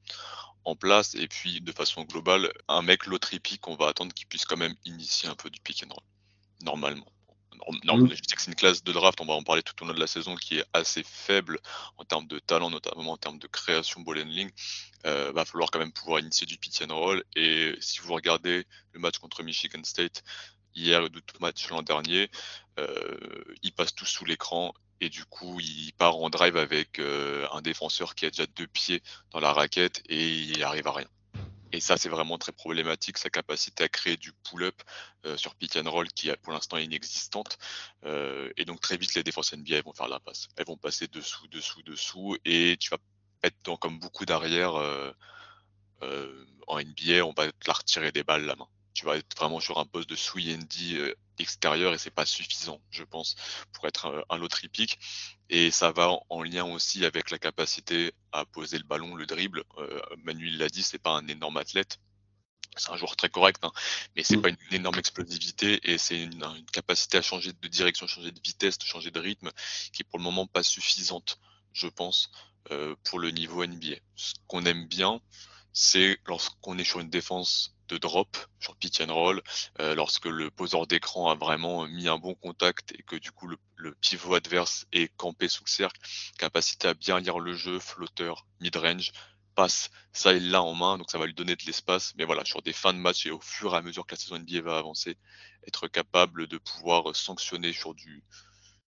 en 0.64 0.75
place. 0.75 1.14
Et 1.14 1.28
puis, 1.28 1.61
de 1.61 1.73
façon 1.73 2.05
globale, 2.05 2.50
un 2.69 2.81
mec 2.81 3.05
low 3.05 3.19
pick, 3.19 3.69
on 3.69 3.76
va 3.76 3.88
attendre 3.88 4.14
qu'il 4.14 4.26
puisse 4.26 4.47
quand 4.47 4.57
même 4.57 4.75
initier 4.87 5.28
un 5.28 5.35
peu 5.35 5.50
du 5.50 5.61
pick 5.61 5.85
and 5.85 5.93
roll, 5.93 6.05
normalement. 6.62 7.07
Non, 7.84 8.06
je 8.06 8.14
sais 8.14 8.36
que 8.36 8.42
c'est 8.42 8.50
une 8.50 8.54
classe 8.54 8.84
de 8.84 8.92
draft, 8.92 9.20
on 9.20 9.26
va 9.26 9.34
en 9.34 9.42
parler 9.42 9.62
tout 9.62 9.75
au 9.82 9.86
long 9.86 9.94
de 9.94 10.00
la 10.00 10.06
saison, 10.06 10.36
qui 10.36 10.58
est 10.58 10.64
assez 10.72 11.02
faible 11.02 11.58
en 11.96 12.04
termes 12.04 12.26
de 12.26 12.38
talent, 12.38 12.70
notamment 12.70 13.12
en 13.12 13.16
termes 13.16 13.38
de 13.38 13.46
création 13.46 14.00
ball 14.00 14.18
handling. 14.18 14.50
Euh, 15.06 15.30
va 15.32 15.44
falloir 15.44 15.70
quand 15.70 15.78
même 15.78 15.92
pouvoir 15.92 16.20
initier 16.20 16.46
du 16.46 16.58
pick 16.58 16.82
and 16.82 16.94
roll. 16.94 17.22
Et 17.36 17.75
si 17.80 18.00
vous 18.00 18.12
regardez 18.12 18.66
le 18.92 19.00
match 19.00 19.18
contre 19.18 19.42
Michigan 19.42 19.82
State 19.84 20.22
hier 20.75 21.02
ou 21.02 21.08
tout 21.08 21.40
match 21.40 21.68
l'an 21.70 21.82
dernier, 21.82 22.30
euh, 22.78 23.44
il 23.62 23.72
passe 23.72 23.94
tout 23.94 24.06
sous 24.06 24.25
l'écran 24.25 24.75
et 25.00 25.08
du 25.08 25.25
coup 25.25 25.58
il 25.60 25.92
part 25.94 26.16
en 26.16 26.30
drive 26.30 26.56
avec 26.56 26.98
euh, 26.98 27.46
un 27.52 27.62
défenseur 27.62 28.14
qui 28.14 28.26
a 28.26 28.30
déjà 28.30 28.46
deux 28.46 28.66
pieds 28.66 29.02
dans 29.30 29.40
la 29.40 29.52
raquette 29.52 30.02
et 30.08 30.28
il 30.28 30.62
arrive 30.62 30.86
à 30.86 30.92
rien. 30.92 31.08
Et 31.73 31.81
ça, 31.81 31.97
c'est 31.97 32.09
vraiment 32.09 32.39
très 32.39 32.52
problématique, 32.52 33.19
sa 33.19 33.31
capacité 33.31 33.85
à 33.85 33.89
créer 33.89 34.17
du 34.17 34.33
pull-up 34.33 34.81
euh, 35.25 35.37
sur 35.37 35.55
pick 35.55 35.76
and 35.76 35.91
roll 35.91 36.09
qui 36.09 36.31
pour 36.43 36.52
l'instant 36.52 36.79
inexistante. 36.79 37.59
Euh, 38.05 38.50
et 38.57 38.65
donc 38.65 38.81
très 38.81 38.97
vite, 38.97 39.15
les 39.15 39.25
défenses 39.25 39.52
NBA 39.52 39.83
vont 39.83 39.93
faire 39.93 40.09
la 40.09 40.21
passe. 40.21 40.49
Elles 40.57 40.67
vont 40.67 40.76
passer 40.76 41.09
dessous, 41.09 41.49
dessous, 41.49 41.83
dessous, 41.83 42.37
et 42.45 42.76
tu 42.79 42.91
vas 42.91 42.99
être 43.43 43.57
dans 43.65 43.76
comme 43.76 43.99
beaucoup 43.99 44.25
d'arrière 44.25 44.75
euh, 44.76 45.13
en 46.67 46.81
NBA, 46.81 47.25
on 47.25 47.33
va 47.37 47.50
te 47.50 47.67
la 47.67 47.73
retirer 47.73 48.13
des 48.13 48.23
balles 48.23 48.45
la 48.45 48.57
main 48.57 48.69
tu 48.97 49.05
vas 49.05 49.17
être 49.17 49.37
vraiment 49.37 49.61
sur 49.61 49.79
un 49.79 49.85
poste 49.85 50.09
de 50.09 50.17
euh, 50.95 51.15
extérieur 51.38 51.94
et 51.94 51.99
c'est 51.99 52.10
pas 52.10 52.26
suffisant, 52.26 52.80
je 52.90 53.04
pense, 53.04 53.36
pour 53.72 53.86
être 53.86 54.06
un, 54.06 54.22
un 54.28 54.38
lot 54.38 54.49
tripique. 54.49 54.99
Et 55.49 55.70
ça 55.70 55.92
va 55.92 56.10
en, 56.28 56.42
lien 56.42 56.64
aussi 56.64 57.04
avec 57.04 57.30
la 57.30 57.38
capacité 57.38 58.12
à 58.32 58.44
poser 58.44 58.78
le 58.78 58.84
ballon, 58.84 59.14
le 59.14 59.26
dribble. 59.26 59.64
Euh, 59.78 60.00
Manuel 60.25 60.58
l'a 60.58 60.68
dit, 60.68 60.82
c'est 60.82 60.99
pas 60.99 61.12
un 61.12 61.26
énorme 61.28 61.56
athlète. 61.56 61.99
C'est 62.76 62.90
un 62.90 62.96
joueur 62.96 63.16
très 63.16 63.30
correct, 63.30 63.60
hein, 63.62 63.72
mais 64.14 64.22
c'est 64.22 64.36
mm. 64.36 64.42
pas 64.42 64.49
une, 64.50 64.56
énorme 64.72 64.99
explosivité 64.99 65.80
et 65.90 65.96
c'est 65.99 66.20
une, 66.20 66.44
capacité 66.72 67.16
à 67.16 67.22
changer 67.22 67.52
de 67.52 67.68
direction, 67.68 68.06
changer 68.06 68.32
de 68.32 68.40
vitesse, 68.40 68.76
changer 68.84 69.10
de 69.10 69.18
rythme 69.18 69.50
qui 69.92 70.02
est 70.02 70.04
pour 70.04 70.18
le 70.18 70.25
moment 70.25 70.46
pas 70.46 70.62
suffisante, 70.62 71.38
je 71.72 71.86
pense, 71.86 72.30
euh, 72.72 72.94
pour 73.04 73.18
le 73.18 73.30
niveau 73.30 73.64
NBA. 73.64 73.96
Ce 74.14 74.34
qu'on 74.46 74.66
aime 74.66 74.86
bien, 74.86 75.20
c'est 75.72 76.18
lorsqu'on 76.26 76.76
est 76.78 76.84
sur 76.84 77.00
une 77.00 77.08
défense 77.08 77.75
de 77.88 77.99
drop 77.99 78.36
sur 78.60 78.76
pitch 78.76 79.00
and 79.00 79.12
roll, 79.12 79.42
euh, 79.80 79.94
lorsque 79.94 80.26
le 80.26 80.50
poseur 80.50 80.86
d'écran 80.86 81.30
a 81.30 81.34
vraiment 81.34 81.86
mis 81.86 82.08
un 82.08 82.18
bon 82.18 82.34
contact 82.34 82.92
et 82.92 83.02
que 83.02 83.16
du 83.16 83.30
coup 83.32 83.49
le, 83.49 83.56
pivot 84.00 84.34
adverse 84.34 84.86
est 84.92 85.14
campé 85.16 85.49
sous 85.49 85.64
le 85.64 85.70
cercle, 85.70 86.00
capacité 86.38 86.88
à 86.88 86.94
bien 86.94 87.20
lire 87.20 87.38
le 87.38 87.54
jeu, 87.54 87.78
flotteur, 87.78 88.46
mid-range, 88.60 89.12
passe, 89.54 89.90
ça 90.12 90.32
il 90.32 90.50
l'a 90.50 90.62
en 90.62 90.75
main, 90.75 90.99
donc 90.99 91.10
ça 91.10 91.18
va 91.18 91.26
lui 91.26 91.34
donner 91.34 91.56
de 91.56 91.64
l'espace. 91.64 92.12
Mais 92.16 92.25
voilà, 92.25 92.44
sur 92.44 92.62
des 92.62 92.72
fins 92.72 92.92
de 92.92 92.99
match 92.99 93.26
et 93.26 93.30
au 93.30 93.40
fur 93.40 93.75
et 93.75 93.78
à 93.78 93.82
mesure 93.82 94.06
que 94.06 94.14
la 94.14 94.20
saison 94.20 94.38
NBA 94.38 94.60
va 94.62 94.78
avancer, 94.78 95.16
être 95.66 95.88
capable 95.88 96.46
de 96.46 96.58
pouvoir 96.58 97.14
sanctionner 97.14 97.72
sur 97.72 97.94
du, 97.94 98.22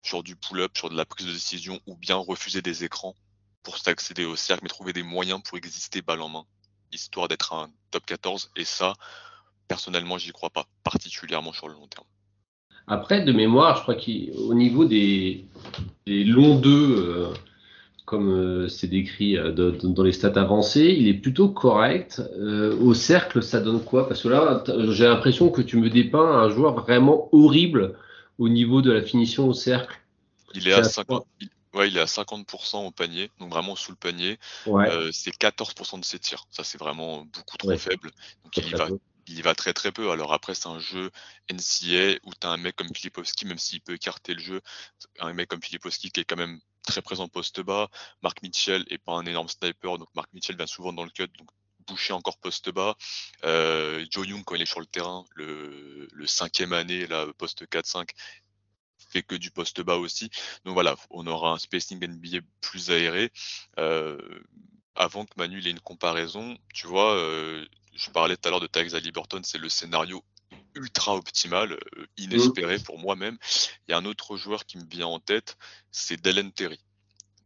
sur 0.02 0.24
du 0.24 0.36
pull-up, 0.36 0.76
sur 0.78 0.90
de 0.90 0.96
la 0.96 1.06
prise 1.06 1.28
de 1.28 1.34
décision 1.34 1.80
ou 1.86 1.96
bien 1.96 2.16
refuser 2.16 2.62
des 2.62 2.84
écrans 2.84 3.16
pour 3.64 3.78
s'accéder 3.78 4.26
au 4.26 4.36
cercle, 4.36 4.64
mais 4.64 4.70
trouver 4.70 4.94
des 4.94 5.04
moyens 5.04 5.42
pour 5.44 5.58
exister 5.58 6.02
balle 6.02 6.22
en 6.22 6.30
main 6.30 6.46
histoire 6.92 7.28
d'être 7.28 7.54
un 7.54 7.70
top 7.92 8.06
14. 8.06 8.52
Et 8.56 8.66
ça, 8.66 8.94
personnellement, 9.68 10.18
j'y 10.18 10.32
crois 10.32 10.50
pas, 10.50 10.66
particulièrement 10.84 11.54
sur 11.54 11.68
le 11.68 11.74
long 11.74 11.88
terme. 11.88 12.06
Après, 12.88 13.24
de 13.24 13.32
mémoire, 13.32 13.78
je 13.78 13.82
crois 13.82 13.96
qu'au 13.96 14.54
niveau 14.54 14.86
des, 14.86 15.46
longs 16.06 16.60
2, 16.60 16.70
euh, 16.70 17.28
comme 18.06 18.30
euh, 18.30 18.68
c'est 18.68 18.88
décrit 18.88 19.38
euh, 19.38 19.52
dans 19.52 20.04
les 20.04 20.12
stats 20.12 20.40
avancées, 20.40 20.96
il 20.98 21.08
est 21.08 21.16
plutôt 21.16 21.50
correct. 21.50 22.22
au 22.40 22.94
cercle, 22.94 23.42
ça 23.42 23.60
donne 23.60 23.84
quoi? 23.84 24.08
Parce 24.08 24.22
que 24.22 24.28
là, 24.28 24.64
j'ai 24.90 25.06
l'impression 25.06 25.50
que 25.50 25.62
tu 25.62 25.78
me 25.78 25.90
dépeins 25.90 26.20
un 26.20 26.50
joueur 26.50 26.76
vraiment 26.76 27.30
horrible 27.32 27.96
au 28.38 28.50
niveau 28.50 28.82
de 28.82 28.92
la 28.92 29.02
finition 29.02 29.48
au 29.48 29.54
cercle. 29.54 30.00
Il 30.54 30.68
est, 30.68 30.74
à 30.74 30.84
50, 30.84 31.26
Ouais, 31.76 31.90
il 31.90 31.98
est 31.98 32.02
à 32.02 32.06
50% 32.06 32.88
au 32.88 32.92
panier, 32.92 33.30
donc 33.40 33.52
vraiment 33.52 33.76
sous 33.76 33.92
le 33.92 33.98
panier. 33.98 34.40
Euh, 34.66 35.12
c'est 35.12 35.32
14% 35.32 36.00
de 36.00 36.06
ses 36.06 36.20
tirs. 36.20 36.48
Ça, 36.50 36.64
c'est 36.64 36.78
vraiment 36.78 37.26
beaucoup 37.26 37.58
trop 37.58 37.78
faible. 37.78 38.12
Donc 38.46 38.56
il 38.56 38.68
y, 38.68 38.72
va, 38.72 38.88
il 39.28 39.44
va 39.44 39.56
très 39.56 39.74
très 39.74 39.92
peu. 39.92 40.10
Alors 40.10 40.32
après, 40.32 40.56
c'est 40.56 40.68
un 40.68 40.80
jeu 40.80 41.12
NCA 41.52 42.18
où 42.24 42.34
tu 42.34 42.48
as 42.48 42.50
un 42.50 42.58
mec 42.58 42.78
comme 42.78 42.88
Filipowski, 42.96 43.46
même 43.46 43.58
s'il 43.58 43.82
peut 43.82 43.94
écarter 43.94 44.34
le 44.34 44.40
jeu, 44.40 44.62
un 45.20 45.34
mec 45.34 45.50
comme 45.50 45.62
Filipowski 45.62 46.12
qui 46.12 46.22
est 46.22 46.24
quand 46.24 46.38
même 46.38 46.62
très 46.84 47.02
présent 47.02 47.28
poste 47.28 47.60
bas. 47.60 47.90
Mark 48.24 48.42
Mitchell 48.42 48.86
est 48.90 48.98
pas 48.98 49.14
un 49.14 49.26
énorme 49.26 49.50
sniper, 49.50 49.98
donc 49.98 50.08
Mark 50.16 50.30
Mitchell 50.34 50.56
vient 50.56 50.68
souvent 50.68 50.94
dans 50.94 51.04
le 51.04 51.10
cut, 51.10 51.28
donc 51.38 51.50
boucher 51.88 52.14
encore 52.14 52.38
poste 52.38 52.70
bas. 52.70 52.96
Euh, 53.44 54.06
Joe 54.10 54.28
Young, 54.28 54.44
quand 54.46 54.56
il 54.56 54.62
est 54.62 54.66
sur 54.66 54.80
le 54.80 54.86
terrain, 54.86 55.26
le, 55.36 56.08
le 56.12 56.28
cinquième 56.28 56.74
année, 56.74 57.06
là, 57.08 57.26
poste 57.38 57.66
4-5, 57.68 58.10
fait 59.16 59.24
que 59.24 59.36
du 59.36 59.50
poste 59.50 59.82
bas 59.82 59.96
aussi. 59.96 60.30
Donc 60.66 60.74
voilà, 60.74 60.96
on 61.10 61.26
aura 61.26 61.52
un 61.52 61.58
spacing 61.58 62.06
NBA 62.06 62.40
plus 62.60 62.92
aéré. 62.92 63.32
Euh, 63.80 64.18
avant 64.96 65.26
que 65.26 65.32
Manu 65.38 65.60
ait 65.66 65.72
une 65.72 65.80
comparaison, 65.80 66.58
tu 66.74 66.88
vois, 66.88 67.16
euh, 67.16 67.66
je 67.94 68.10
parlais 68.10 68.36
tout 68.36 68.48
à 68.48 68.52
l'heure 68.52 68.60
de 68.60 68.68
Tyrese 68.68 68.96
Liberton, 68.96 69.42
c'est 69.44 69.58
le 69.58 69.70
scénario 69.70 70.24
ultra 70.74 71.16
optimal, 71.16 71.74
euh, 71.74 72.06
inespéré 72.18 72.78
pour 72.80 73.00
moi-même. 73.00 73.38
Il 73.88 73.92
y 73.92 73.94
a 73.94 73.98
un 73.98 74.06
autre 74.06 74.36
joueur 74.36 74.66
qui 74.66 74.78
me 74.78 74.86
vient 74.86 75.08
en 75.08 75.20
tête, 75.20 75.58
c'est 75.92 76.22
Dellen 76.22 76.52
Terry. 76.52 76.80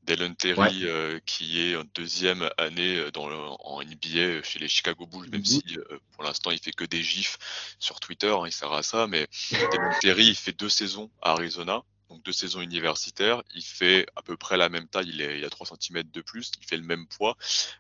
Dylan 0.10 0.36
Terry, 0.36 0.86
euh, 0.86 1.20
qui 1.26 1.62
est 1.62 1.76
en 1.76 1.84
deuxième 1.94 2.50
année 2.58 2.98
euh, 2.98 3.12
dans 3.12 3.30
en 3.60 3.84
NBA 3.84 4.42
chez 4.42 4.58
les 4.58 4.68
Chicago 4.68 5.06
Bulls, 5.06 5.30
même 5.30 5.42
mhm. 5.42 5.46
si 5.46 5.64
euh, 5.78 6.00
pour 6.14 6.24
l'instant 6.24 6.50
il 6.50 6.60
fait 6.60 6.72
que 6.72 6.84
des 6.84 7.04
gifs 7.04 7.38
sur 7.78 8.00
Twitter, 8.00 8.32
hein, 8.32 8.44
il 8.46 8.52
sert 8.52 8.74
à 8.74 8.82
ça, 8.82 9.06
mais 9.06 9.28
Dylan 9.52 9.96
Terry 10.02 10.26
il 10.26 10.36
fait 10.36 10.52
deux 10.52 10.70
saisons 10.70 11.12
à 11.22 11.34
Arizona, 11.34 11.84
donc 12.10 12.24
deux 12.24 12.34
saisons 12.34 12.62
universitaires. 12.62 13.44
Il 13.54 13.64
fait 13.64 14.08
à 14.16 14.22
peu 14.22 14.36
près 14.36 14.58
la 14.58 14.70
même 14.70 14.88
taille, 14.88 15.10
il, 15.10 15.22
est, 15.22 15.40
il 15.40 15.46
a 15.46 15.50
3 15.50 15.68
cm 15.80 16.04
de 16.04 16.22
plus, 16.22 16.52
il 16.60 16.66
fait 16.66 16.78
le 16.78 16.84
même 16.84 17.08
poids. 17.08 17.38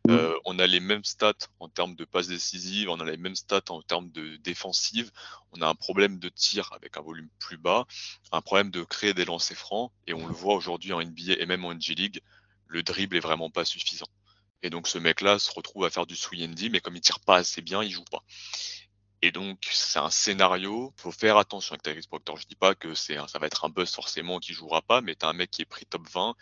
Mmh. 0.07 0.11
Euh, 0.11 0.33
on 0.45 0.59
a 0.59 0.67
les 0.67 0.79
mêmes 0.79 1.03
stats 1.03 1.33
en 1.59 1.69
termes 1.69 1.95
de 1.95 2.05
passes 2.05 2.27
décisives, 2.27 2.89
on 2.89 2.99
a 2.99 3.05
les 3.05 3.17
mêmes 3.17 3.35
stats 3.35 3.61
en 3.69 3.81
termes 3.81 4.11
de 4.11 4.37
défensive. 4.37 5.11
On 5.51 5.61
a 5.61 5.67
un 5.67 5.75
problème 5.75 6.19
de 6.19 6.29
tir 6.29 6.71
avec 6.73 6.97
un 6.97 7.01
volume 7.01 7.29
plus 7.39 7.57
bas, 7.57 7.85
un 8.31 8.41
problème 8.41 8.69
de 8.69 8.83
créer 8.83 9.13
des 9.13 9.25
lancers 9.25 9.57
francs, 9.57 9.91
et 10.07 10.13
on 10.13 10.27
le 10.27 10.33
voit 10.33 10.55
aujourd'hui 10.55 10.93
en 10.93 11.01
NBA 11.01 11.33
et 11.39 11.45
même 11.45 11.65
en 11.65 11.77
G-League, 11.79 12.21
le 12.67 12.83
dribble 12.83 13.17
est 13.17 13.21
vraiment 13.21 13.49
pas 13.49 13.65
suffisant. 13.65 14.07
Et 14.61 14.69
donc 14.69 14.87
ce 14.87 14.97
mec-là 14.97 15.39
se 15.39 15.51
retrouve 15.51 15.85
à 15.85 15.89
faire 15.89 16.05
du 16.05 16.15
swing 16.15 16.69
mais 16.69 16.81
comme 16.81 16.95
il 16.95 17.01
tire 17.01 17.19
pas 17.19 17.37
assez 17.37 17.61
bien, 17.61 17.81
il 17.81 17.91
joue 17.91 18.03
pas. 18.05 18.23
Et 19.21 19.31
donc, 19.31 19.67
c'est 19.71 19.99
un 19.99 20.09
scénario. 20.09 20.93
Faut 20.97 21.11
faire 21.11 21.37
attention 21.37 21.73
avec 21.73 21.83
Tyrese 21.83 22.07
Proctor. 22.07 22.37
Je 22.37 22.47
dis 22.47 22.55
pas 22.55 22.73
que 22.75 22.93
c'est 22.93 23.17
ça 23.27 23.39
va 23.39 23.47
être 23.47 23.65
un 23.65 23.69
buzz 23.69 23.91
forcément 23.93 24.39
qui 24.39 24.53
jouera 24.53 24.81
pas, 24.81 25.01
mais 25.01 25.15
tu 25.15 25.25
as 25.25 25.29
un 25.29 25.33
mec 25.33 25.51
qui 25.51 25.61
est 25.61 25.65
pris 25.65 25.85
top 25.85 26.07
20 26.09 26.35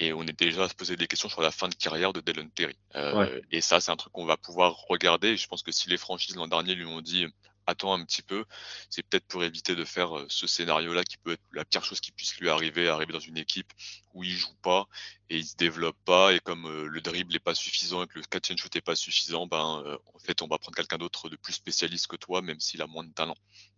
et 0.00 0.12
on 0.12 0.22
est 0.24 0.38
déjà 0.38 0.64
à 0.64 0.68
se 0.68 0.74
poser 0.74 0.96
des 0.96 1.06
questions 1.06 1.28
sur 1.28 1.42
la 1.42 1.50
fin 1.50 1.68
de 1.68 1.74
carrière 1.74 2.12
de 2.12 2.20
Dylan 2.20 2.50
Terry. 2.50 2.76
Euh, 2.96 3.40
Et 3.50 3.60
ça, 3.60 3.80
c'est 3.80 3.92
un 3.92 3.96
truc 3.96 4.12
qu'on 4.12 4.24
va 4.26 4.36
pouvoir 4.36 4.74
regarder. 4.88 5.36
je 5.36 5.46
pense 5.46 5.62
que 5.62 5.70
si 5.70 5.88
les 5.88 5.96
franchises 5.98 6.34
l'an 6.36 6.48
dernier 6.48 6.74
lui 6.74 6.86
ont 6.86 7.00
dit 7.00 7.26
attends 7.66 7.94
un 7.94 8.04
petit 8.04 8.22
peu, 8.22 8.44
c'est 8.90 9.02
peut-être 9.02 9.26
pour 9.26 9.44
éviter 9.44 9.74
de 9.74 9.84
faire 9.84 10.16
euh, 10.16 10.26
ce 10.28 10.46
scénario-là 10.46 11.04
qui 11.04 11.16
peut 11.16 11.32
être 11.32 11.42
la 11.52 11.64
pire 11.64 11.84
chose 11.84 12.00
qui 12.00 12.12
puisse 12.12 12.36
lui 12.38 12.48
arriver, 12.48 12.88
arriver 12.88 13.12
dans 13.12 13.20
une 13.20 13.38
équipe 13.38 13.72
où 14.14 14.22
il 14.24 14.30
joue 14.30 14.54
pas 14.62 14.86
et 15.30 15.38
il 15.38 15.44
se 15.44 15.56
développe 15.56 15.96
pas 16.04 16.32
et 16.32 16.40
comme 16.40 16.66
euh, 16.66 16.86
le 16.86 17.00
dribble 17.00 17.32
n'est 17.32 17.38
pas 17.38 17.54
suffisant 17.54 18.02
et 18.02 18.06
que 18.06 18.18
le 18.18 18.24
catch 18.28 18.50
and 18.50 18.56
shoot 18.56 18.74
n'est 18.74 18.80
pas 18.80 18.94
suffisant, 18.94 19.46
ben 19.46 19.82
euh, 19.86 19.96
en 20.14 20.18
fait 20.18 20.42
on 20.42 20.46
va 20.46 20.58
prendre 20.58 20.76
quelqu'un 20.76 20.98
d'autre 20.98 21.28
de 21.28 21.36
plus 21.36 21.52
spécialiste 21.52 22.06
que 22.06 22.16
toi, 22.16 22.42
même 22.42 22.60
s'il 22.60 22.82
a 22.82 22.86
moins 22.86 23.04
de 23.04 23.12
talent 23.12 23.36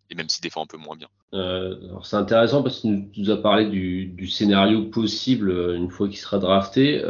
et 0.09 0.14
même 0.14 0.29
s'il 0.29 0.42
défend 0.42 0.62
un 0.62 0.66
peu 0.66 0.77
moins 0.77 0.94
bien. 0.94 1.09
c'est 2.05 2.14
intéressant 2.14 2.62
parce 2.62 2.79
qu'il 2.79 3.09
nous 3.16 3.31
a 3.31 3.42
parlé 3.42 3.66
du, 3.66 4.29
scénario 4.29 4.85
possible 4.85 5.51
une 5.75 5.90
fois 5.90 6.07
qu'il 6.07 6.18
sera 6.18 6.38
drafté. 6.38 7.03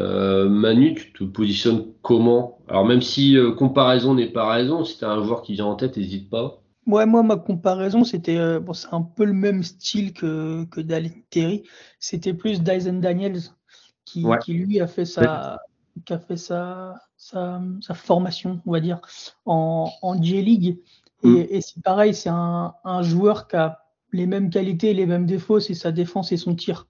Manu, 0.49 0.95
tu 0.95 1.13
te 1.13 1.25
positionnes 1.25 1.93
comment? 2.01 2.59
Alors 2.69 2.87
même 2.87 3.03
si 3.03 3.37
comparaison 3.59 4.15
n'est 4.15 4.33
pas 4.33 4.51
raison, 4.51 4.83
si 4.83 4.97
tu 4.97 5.05
as 5.05 5.11
un 5.11 5.23
joueur 5.23 5.43
qui 5.43 5.53
vient 5.53 5.67
en 5.67 5.75
tête, 5.75 5.99
n'hésite 5.99 6.31
pas. 6.31 6.63
Ouais, 6.87 7.05
moi, 7.05 7.25
ma 7.25 7.37
comparaison, 7.37 8.05
c'était 8.05 8.39
euh, 8.39 8.61
bon, 8.61 8.73
c'est 8.73 8.93
un 8.93 9.03
peu 9.03 9.25
le 9.25 9.33
même 9.33 9.65
style 9.65 10.13
que, 10.13 10.65
que 10.67 10.81
Terry. 11.31 11.65
C'était 11.99 12.33
plus 12.33 12.63
Dyson 12.63 13.01
Daniels 13.01 13.41
qui, 14.05 14.25
qui, 14.45 14.55
lui 14.55 14.81
a 14.81 14.87
fait 14.87 15.05
sa, 15.05 15.59
qui 16.05 16.13
a 16.13 16.19
fait 16.21 16.37
sa, 16.37 16.95
sa, 17.17 17.61
sa, 17.81 17.95
formation, 17.95 18.61
on 18.67 18.73
va 18.73 18.79
dire, 18.79 19.01
en, 19.47 19.91
en 20.01 20.23
J-League. 20.23 20.79
Et, 21.25 21.29
mm. 21.29 21.47
et 21.51 21.61
c'est 21.61 21.83
pareil, 21.83 22.15
c'est 22.15 22.29
un, 22.29 22.75
un, 22.85 23.03
joueur 23.03 23.49
qui 23.49 23.57
a 23.57 23.81
les 24.13 24.27
mêmes 24.27 24.49
qualités 24.49 24.91
et 24.91 24.95
les 24.95 25.07
mêmes 25.07 25.27
défauts, 25.27 25.59
c'est 25.59 25.75
sa 25.75 25.91
défense 25.91 26.31
et 26.31 26.37
son 26.37 26.55
tir. 26.55 26.87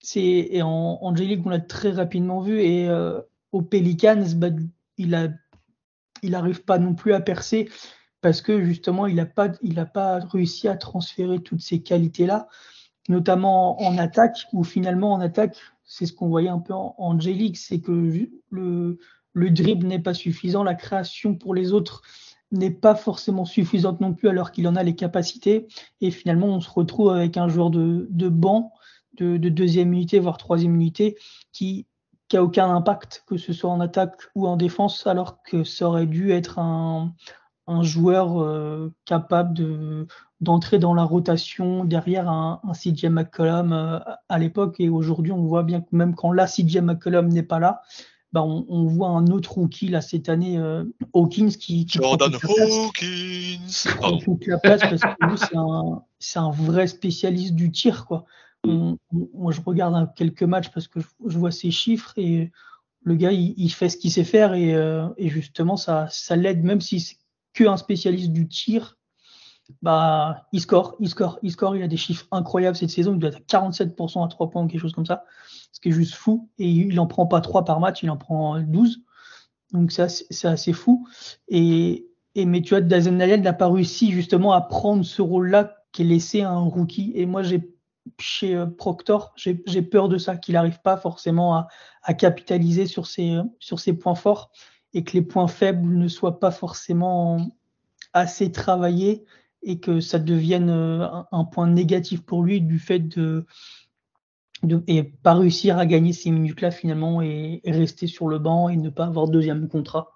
C'est, 0.00 0.48
et 0.50 0.62
en, 0.62 0.98
en 1.02 1.14
J-League, 1.14 1.42
on 1.44 1.50
l'a 1.50 1.60
très 1.60 1.90
rapidement 1.90 2.40
vu. 2.40 2.62
Et 2.62 2.88
euh, 2.88 3.20
au 3.52 3.60
Pelicans, 3.60 4.24
bah, 4.36 4.48
il 4.96 5.14
a 5.14 5.28
il 6.22 6.32
n'arrive 6.32 6.64
pas 6.64 6.78
non 6.78 6.94
plus 6.94 7.14
à 7.14 7.20
percer 7.20 7.68
parce 8.20 8.42
que 8.42 8.62
justement, 8.62 9.06
il 9.06 9.16
n'a 9.16 9.26
pas, 9.26 9.48
il 9.62 9.74
pas 9.92 10.18
réussi 10.18 10.68
à 10.68 10.76
transférer 10.76 11.40
toutes 11.40 11.60
ces 11.60 11.82
qualités-là, 11.82 12.48
notamment 13.08 13.80
en 13.82 13.98
attaque, 13.98 14.46
où 14.52 14.64
finalement 14.64 15.12
en 15.12 15.20
attaque, 15.20 15.56
c'est 15.84 16.06
ce 16.06 16.12
qu'on 16.12 16.28
voyait 16.28 16.48
un 16.48 16.58
peu 16.58 16.74
en, 16.74 16.94
en 16.98 17.18
J-League, 17.18 17.56
c'est 17.56 17.80
que 17.80 18.28
le, 18.50 18.98
le 19.32 19.50
dribble 19.50 19.86
n'est 19.86 19.98
pas 19.98 20.14
suffisant, 20.14 20.62
la 20.62 20.74
création 20.74 21.34
pour 21.34 21.54
les 21.54 21.72
autres 21.72 22.02
n'est 22.52 22.70
pas 22.70 22.94
forcément 22.94 23.44
suffisante 23.44 24.00
non 24.00 24.12
plus 24.12 24.28
alors 24.28 24.50
qu'il 24.50 24.66
en 24.66 24.74
a 24.76 24.82
les 24.82 24.96
capacités. 24.96 25.68
Et 26.00 26.10
finalement, 26.10 26.48
on 26.48 26.60
se 26.60 26.70
retrouve 26.70 27.10
avec 27.10 27.36
un 27.36 27.48
joueur 27.48 27.70
de, 27.70 28.08
de 28.10 28.28
banc, 28.28 28.72
de, 29.14 29.36
de, 29.36 29.48
deuxième 29.48 29.92
unité, 29.92 30.18
voire 30.18 30.36
troisième 30.36 30.74
unité, 30.74 31.16
qui 31.52 31.86
qui 32.28 32.36
a 32.36 32.44
aucun 32.44 32.72
impact, 32.72 33.24
que 33.26 33.36
ce 33.36 33.52
soit 33.52 33.70
en 33.70 33.80
attaque 33.80 34.22
ou 34.36 34.46
en 34.46 34.56
défense, 34.56 35.04
alors 35.08 35.42
que 35.42 35.64
ça 35.64 35.88
aurait 35.88 36.06
dû 36.06 36.30
être 36.30 36.60
un, 36.60 37.12
un 37.70 37.82
joueur 37.84 38.42
euh, 38.42 38.92
capable 39.04 39.54
de, 39.54 40.06
d'entrer 40.40 40.78
dans 40.78 40.92
la 40.92 41.04
rotation 41.04 41.84
derrière 41.84 42.28
un, 42.28 42.60
un 42.64 42.72
CJ 42.72 43.04
McCollum 43.04 43.72
euh, 43.72 43.98
à 44.28 44.38
l'époque. 44.38 44.76
Et 44.80 44.88
aujourd'hui, 44.88 45.32
on 45.32 45.44
voit 45.44 45.62
bien 45.62 45.80
que 45.80 45.88
même 45.92 46.14
quand 46.14 46.32
là, 46.32 46.46
CJ 46.46 46.78
McCollum 46.78 47.28
n'est 47.28 47.44
pas 47.44 47.60
là, 47.60 47.82
bah 48.32 48.42
on, 48.42 48.84
voit 48.86 49.08
un 49.08 49.26
autre 49.26 49.54
rookie 49.54 49.88
là 49.88 50.00
cette 50.00 50.28
année, 50.28 50.56
euh, 50.56 50.84
Hawkins, 51.14 51.50
qui, 51.50 51.84
qui 51.86 51.98
Jordan 51.98 52.32
Hawkins 52.34 53.58
la 54.46 54.58
place 54.58 54.80
parce 54.80 55.02
que 55.02 55.36
c'est 55.36 55.56
un, 55.56 56.02
c'est 56.20 56.38
un 56.38 56.50
vrai 56.50 56.86
spécialiste 56.86 57.54
du 57.54 57.72
tir. 57.72 58.06
Quoi. 58.06 58.24
moi, 58.64 59.52
je 59.52 59.60
regarde 59.64 60.12
quelques 60.14 60.44
matchs 60.44 60.70
parce 60.70 60.86
que 60.86 61.00
je, 61.00 61.38
vois 61.38 61.50
ses 61.50 61.72
chiffres 61.72 62.12
et 62.16 62.52
le 63.02 63.14
gars, 63.16 63.32
il, 63.32 63.68
fait 63.70 63.88
ce 63.88 63.96
qu'il 63.96 64.12
sait 64.12 64.24
faire 64.24 64.54
et, 64.54 64.76
et 65.16 65.28
justement, 65.28 65.76
ça, 65.76 66.06
ça 66.10 66.36
l'aide, 66.36 66.62
même 66.62 66.80
si 66.80 67.18
qu'un 67.52 67.76
spécialiste 67.76 68.32
du 68.32 68.48
tir, 68.48 68.96
bah, 69.82 70.46
il 70.52 70.60
score, 70.60 70.96
il 71.00 71.08
score, 71.08 71.38
il 71.42 71.52
score. 71.52 71.76
Il 71.76 71.82
a 71.82 71.88
des 71.88 71.96
chiffres 71.96 72.26
incroyables 72.30 72.76
cette 72.76 72.90
saison. 72.90 73.14
Il 73.14 73.18
doit 73.18 73.30
être 73.30 73.38
à 73.54 73.68
47% 73.68 74.24
à 74.24 74.28
3 74.28 74.50
points, 74.50 74.66
quelque 74.66 74.80
chose 74.80 74.92
comme 74.92 75.06
ça. 75.06 75.24
Ce 75.72 75.80
qui 75.80 75.90
est 75.90 75.92
juste 75.92 76.14
fou. 76.14 76.48
Et 76.58 76.68
il 76.68 76.98
en 77.00 77.06
prend 77.06 77.26
pas 77.26 77.40
3 77.40 77.64
par 77.64 77.80
match, 77.80 78.02
il 78.02 78.10
en 78.10 78.16
prend 78.16 78.58
12. 78.60 79.02
Donc 79.72 79.92
c'est 79.92 80.02
assez, 80.44 80.72
fou. 80.72 81.06
Et, 81.48 82.08
mais 82.36 82.62
tu 82.62 82.70
vois, 82.70 82.80
Dazen 82.80 83.16
n'a 83.16 83.52
pas 83.52 83.68
réussi 83.68 84.10
justement 84.10 84.52
à 84.52 84.60
prendre 84.60 85.04
ce 85.04 85.22
rôle-là 85.22 85.76
qui 85.92 86.02
est 86.02 86.06
laissé 86.06 86.42
à 86.42 86.50
un 86.50 86.64
rookie. 86.64 87.12
Et 87.14 87.26
moi, 87.26 87.42
j'ai 87.42 87.72
chez 88.18 88.56
euh, 88.56 88.66
Proctor, 88.66 89.32
j'ai 89.36 89.82
peur 89.82 90.08
de 90.08 90.18
ça, 90.18 90.36
qu'il 90.36 90.54
n'arrive 90.54 90.80
pas 90.80 90.96
forcément 90.96 91.54
à, 92.02 92.14
capitaliser 92.14 92.86
sur 92.86 93.06
ses 93.06 93.92
points 93.92 94.14
forts 94.14 94.50
et 94.94 95.04
que 95.04 95.12
les 95.12 95.22
points 95.22 95.48
faibles 95.48 95.96
ne 95.96 96.08
soient 96.08 96.40
pas 96.40 96.50
forcément 96.50 97.56
assez 98.12 98.50
travaillés 98.50 99.24
et 99.62 99.78
que 99.78 100.00
ça 100.00 100.18
devienne 100.18 100.70
euh, 100.70 101.06
un, 101.32 101.44
point 101.44 101.68
négatif 101.68 102.22
pour 102.22 102.42
lui 102.42 102.60
du 102.60 102.78
fait 102.78 102.98
de, 102.98 103.44
de 104.62 105.02
pas 105.22 105.34
réussir 105.34 105.78
à 105.78 105.86
gagner 105.86 106.12
ces 106.12 106.30
minutes-là 106.30 106.70
finalement 106.70 107.22
et, 107.22 107.60
rester 107.64 108.06
sur 108.06 108.28
le 108.28 108.38
banc 108.38 108.68
et 108.68 108.76
ne 108.76 108.90
pas 108.90 109.06
avoir 109.06 109.28
deuxième 109.28 109.68
contrat. 109.68 110.12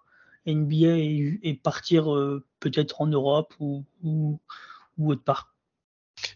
NBA 0.46 0.98
et, 0.98 1.40
et 1.42 1.54
partir 1.54 2.14
euh, 2.14 2.44
peut-être 2.60 3.00
en 3.00 3.06
Europe 3.06 3.54
ou, 3.60 3.84
ou, 4.02 4.38
ou 4.98 5.10
autre 5.10 5.24
part 5.24 5.53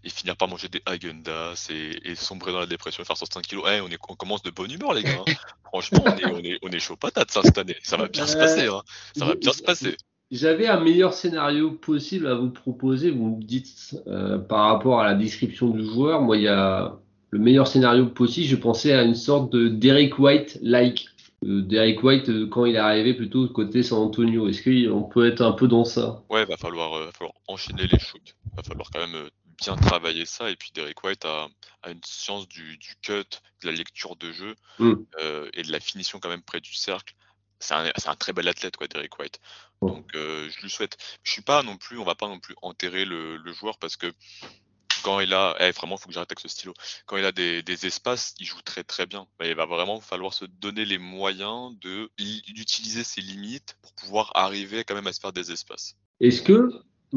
et 0.04 0.10
finir 0.10 0.36
par 0.36 0.48
manger 0.48 0.68
des 0.68 0.82
Agendas 0.86 1.68
et, 1.70 2.10
et, 2.10 2.14
sombrer 2.14 2.52
dans 2.52 2.60
la 2.60 2.66
dépression 2.66 3.02
et 3.02 3.06
faire 3.06 3.16
105 3.16 3.42
kilos. 3.42 3.64
Eh, 3.68 3.80
on, 3.80 3.88
est, 3.88 3.98
on 4.08 4.14
commence 4.14 4.42
de 4.42 4.50
bonne 4.50 4.70
humeur, 4.70 4.94
les 4.94 5.02
gars. 5.02 5.22
Hein. 5.26 5.32
Franchement, 5.64 6.04
on 6.04 6.16
est, 6.16 6.26
on, 6.26 6.38
est, 6.38 6.58
on 6.62 6.68
est 6.70 6.78
chaud 6.78 6.96
patate 6.96 7.30
ça, 7.30 7.42
cette 7.42 7.58
année. 7.58 7.76
Ça 7.82 7.96
va 7.96 8.08
bien 8.08 8.26
se 8.26 8.36
passer. 8.36 8.66
Hein. 8.66 8.82
Ça 9.16 9.24
va 9.24 9.34
bien 9.34 9.52
se 9.52 9.62
passer. 9.62 9.96
J'avais 10.30 10.66
un 10.66 10.80
meilleur 10.80 11.14
scénario 11.14 11.70
possible 11.70 12.26
à 12.26 12.34
vous 12.34 12.50
proposer. 12.50 13.10
Vous 13.10 13.36
me 13.36 13.42
dites 13.42 13.96
euh, 14.06 14.38
par 14.38 14.66
rapport 14.66 15.00
à 15.00 15.04
la 15.04 15.14
description 15.14 15.70
du 15.70 15.84
joueur. 15.84 16.20
Moi, 16.20 16.36
il 16.36 16.42
y 16.42 16.48
a 16.48 16.98
le 17.30 17.38
meilleur 17.38 17.66
scénario 17.66 18.06
possible. 18.06 18.46
Je 18.46 18.56
pensais 18.56 18.92
à 18.92 19.02
une 19.02 19.14
sorte 19.14 19.52
de 19.52 19.68
Derek 19.68 20.18
White-like. 20.18 21.08
Euh, 21.44 21.62
Derek 21.62 22.02
White, 22.02 22.28
euh, 22.28 22.46
quand 22.46 22.66
il 22.66 22.74
est 22.74 22.78
arrivé 22.78 23.14
plutôt 23.14 23.46
côté 23.48 23.82
San 23.82 24.00
Antonio. 24.00 24.48
Est-ce 24.48 24.62
qu'on 24.62 25.02
peut 25.02 25.26
être 25.26 25.40
un 25.40 25.52
peu 25.52 25.66
dans 25.66 25.84
ça? 25.84 26.22
Ouais, 26.28 26.44
va 26.44 26.56
falloir, 26.56 26.90
va 26.98 27.12
falloir 27.12 27.34
enchaîner 27.46 27.86
les 27.86 27.98
shoots. 27.98 28.34
Va 28.54 28.62
falloir 28.62 28.90
quand 28.90 29.00
même 29.00 29.28
bien 29.58 29.76
travailler 29.76 30.24
ça. 30.24 30.50
Et 30.50 30.56
puis 30.56 30.70
Derek 30.74 31.02
White 31.02 31.24
a, 31.24 31.48
une 31.86 32.00
science 32.04 32.48
du, 32.48 32.78
cut, 33.02 33.12
de 33.12 33.66
la 33.66 33.72
lecture 33.72 34.16
de 34.16 34.32
jeu 34.32 34.54
mm. 34.78 34.94
euh, 35.20 35.50
et 35.54 35.62
de 35.62 35.72
la 35.72 35.80
finition 35.80 36.20
quand 36.20 36.28
même 36.28 36.42
près 36.42 36.60
du 36.60 36.74
cercle. 36.74 37.14
C'est 37.60 37.74
un, 37.74 37.86
un, 37.86 38.14
très 38.14 38.32
bel 38.32 38.46
athlète, 38.46 38.76
quoi, 38.76 38.86
Derek 38.86 39.18
White. 39.18 39.40
Donc 39.82 40.14
euh, 40.14 40.48
je 40.50 40.62
lui 40.62 40.70
souhaite. 40.70 40.96
Je 41.22 41.32
suis 41.32 41.42
pas 41.42 41.62
non 41.62 41.76
plus, 41.76 41.98
on 41.98 42.04
va 42.04 42.14
pas 42.14 42.28
non 42.28 42.38
plus 42.38 42.54
enterrer 42.62 43.04
le, 43.04 43.40
joueur 43.52 43.78
parce 43.78 43.96
que 43.96 44.12
quand 45.02 45.20
il 45.20 45.32
a, 45.32 45.56
eh, 45.60 45.70
vraiment, 45.70 45.96
il 45.96 46.00
faut 46.00 46.08
que 46.08 46.14
j'arrête 46.14 46.30
avec 46.30 46.40
ce 46.40 46.48
stylo. 46.48 46.74
Quand 47.06 47.16
il 47.16 47.24
a 47.24 47.32
des, 47.32 47.86
espaces, 47.86 48.34
il 48.38 48.46
joue 48.46 48.60
très 48.62 48.84
très 48.84 49.06
bien. 49.06 49.26
il 49.40 49.54
va 49.54 49.66
vraiment 49.66 50.00
falloir 50.00 50.34
se 50.34 50.44
donner 50.44 50.84
les 50.84 50.98
moyens 50.98 51.76
de 51.80 52.10
d'utiliser 52.18 53.04
ses 53.04 53.20
limites 53.20 53.76
pour 53.82 53.92
pouvoir 53.94 54.32
arriver 54.34 54.84
quand 54.84 54.94
même 54.94 55.06
à 55.06 55.12
se 55.12 55.20
faire 55.20 55.32
des 55.32 55.50
espaces. 55.52 55.96
Est-ce 56.20 56.42
que 56.42 56.70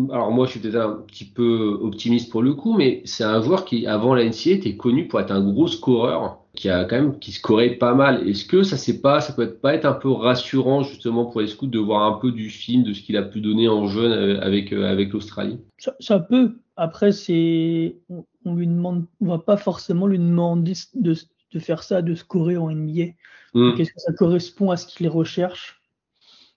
alors 0.09 0.31
moi 0.31 0.45
je 0.45 0.51
suis 0.51 0.59
peut-être 0.59 0.75
un 0.75 1.03
petit 1.07 1.25
peu 1.25 1.77
optimiste 1.81 2.31
pour 2.31 2.41
le 2.41 2.53
coup, 2.53 2.73
mais 2.77 3.01
c'est 3.05 3.23
un 3.23 3.41
joueur 3.41 3.65
qui 3.65 3.87
avant 3.87 4.15
la 4.15 4.23
NCA 4.23 4.51
était 4.51 4.77
connu 4.77 5.07
pour 5.07 5.19
être 5.19 5.31
un 5.31 5.41
gros 5.41 5.67
scoreur, 5.67 6.39
qui 6.55 6.69
a 6.69 6.85
quand 6.85 6.95
même 6.95 7.19
qui 7.19 7.31
scorait 7.31 7.71
pas 7.71 7.93
mal. 7.93 8.27
Est-ce 8.27 8.45
que 8.45 8.63
ça 8.63 8.77
c'est 8.77 9.01
pas 9.01 9.19
ça 9.19 9.33
peut 9.33 9.43
être 9.43 9.61
pas 9.61 9.73
être 9.73 9.85
un 9.85 9.93
peu 9.93 10.09
rassurant 10.09 10.83
justement 10.83 11.25
pour 11.25 11.41
les 11.41 11.47
scouts 11.47 11.67
de 11.67 11.79
voir 11.79 12.03
un 12.03 12.19
peu 12.19 12.31
du 12.31 12.49
film 12.49 12.83
de 12.83 12.93
ce 12.93 13.01
qu'il 13.01 13.17
a 13.17 13.23
pu 13.23 13.41
donner 13.41 13.67
en 13.67 13.87
jeune 13.87 14.11
euh, 14.11 14.41
avec 14.41 14.71
euh, 14.71 14.89
avec 14.89 15.11
l'Australie? 15.11 15.59
Ça, 15.99 16.19
peut. 16.19 16.55
Après 16.77 17.11
c'est 17.11 17.97
on, 18.45 18.55
lui 18.55 18.67
demande 18.67 19.05
on 19.19 19.27
va 19.27 19.39
pas 19.39 19.57
forcément 19.57 20.07
lui 20.07 20.19
demander 20.19 20.73
de, 20.93 21.15
de 21.53 21.59
faire 21.59 21.83
ça 21.83 22.01
de 22.01 22.15
scorer 22.15 22.55
en 22.55 22.71
NBA. 22.71 23.11
Hmm. 23.53 23.73
Est-ce 23.77 23.91
que 23.91 23.99
ça 23.99 24.13
correspond 24.13 24.71
à 24.71 24.77
ce 24.77 24.87
qu'il 24.87 25.07
recherche? 25.09 25.81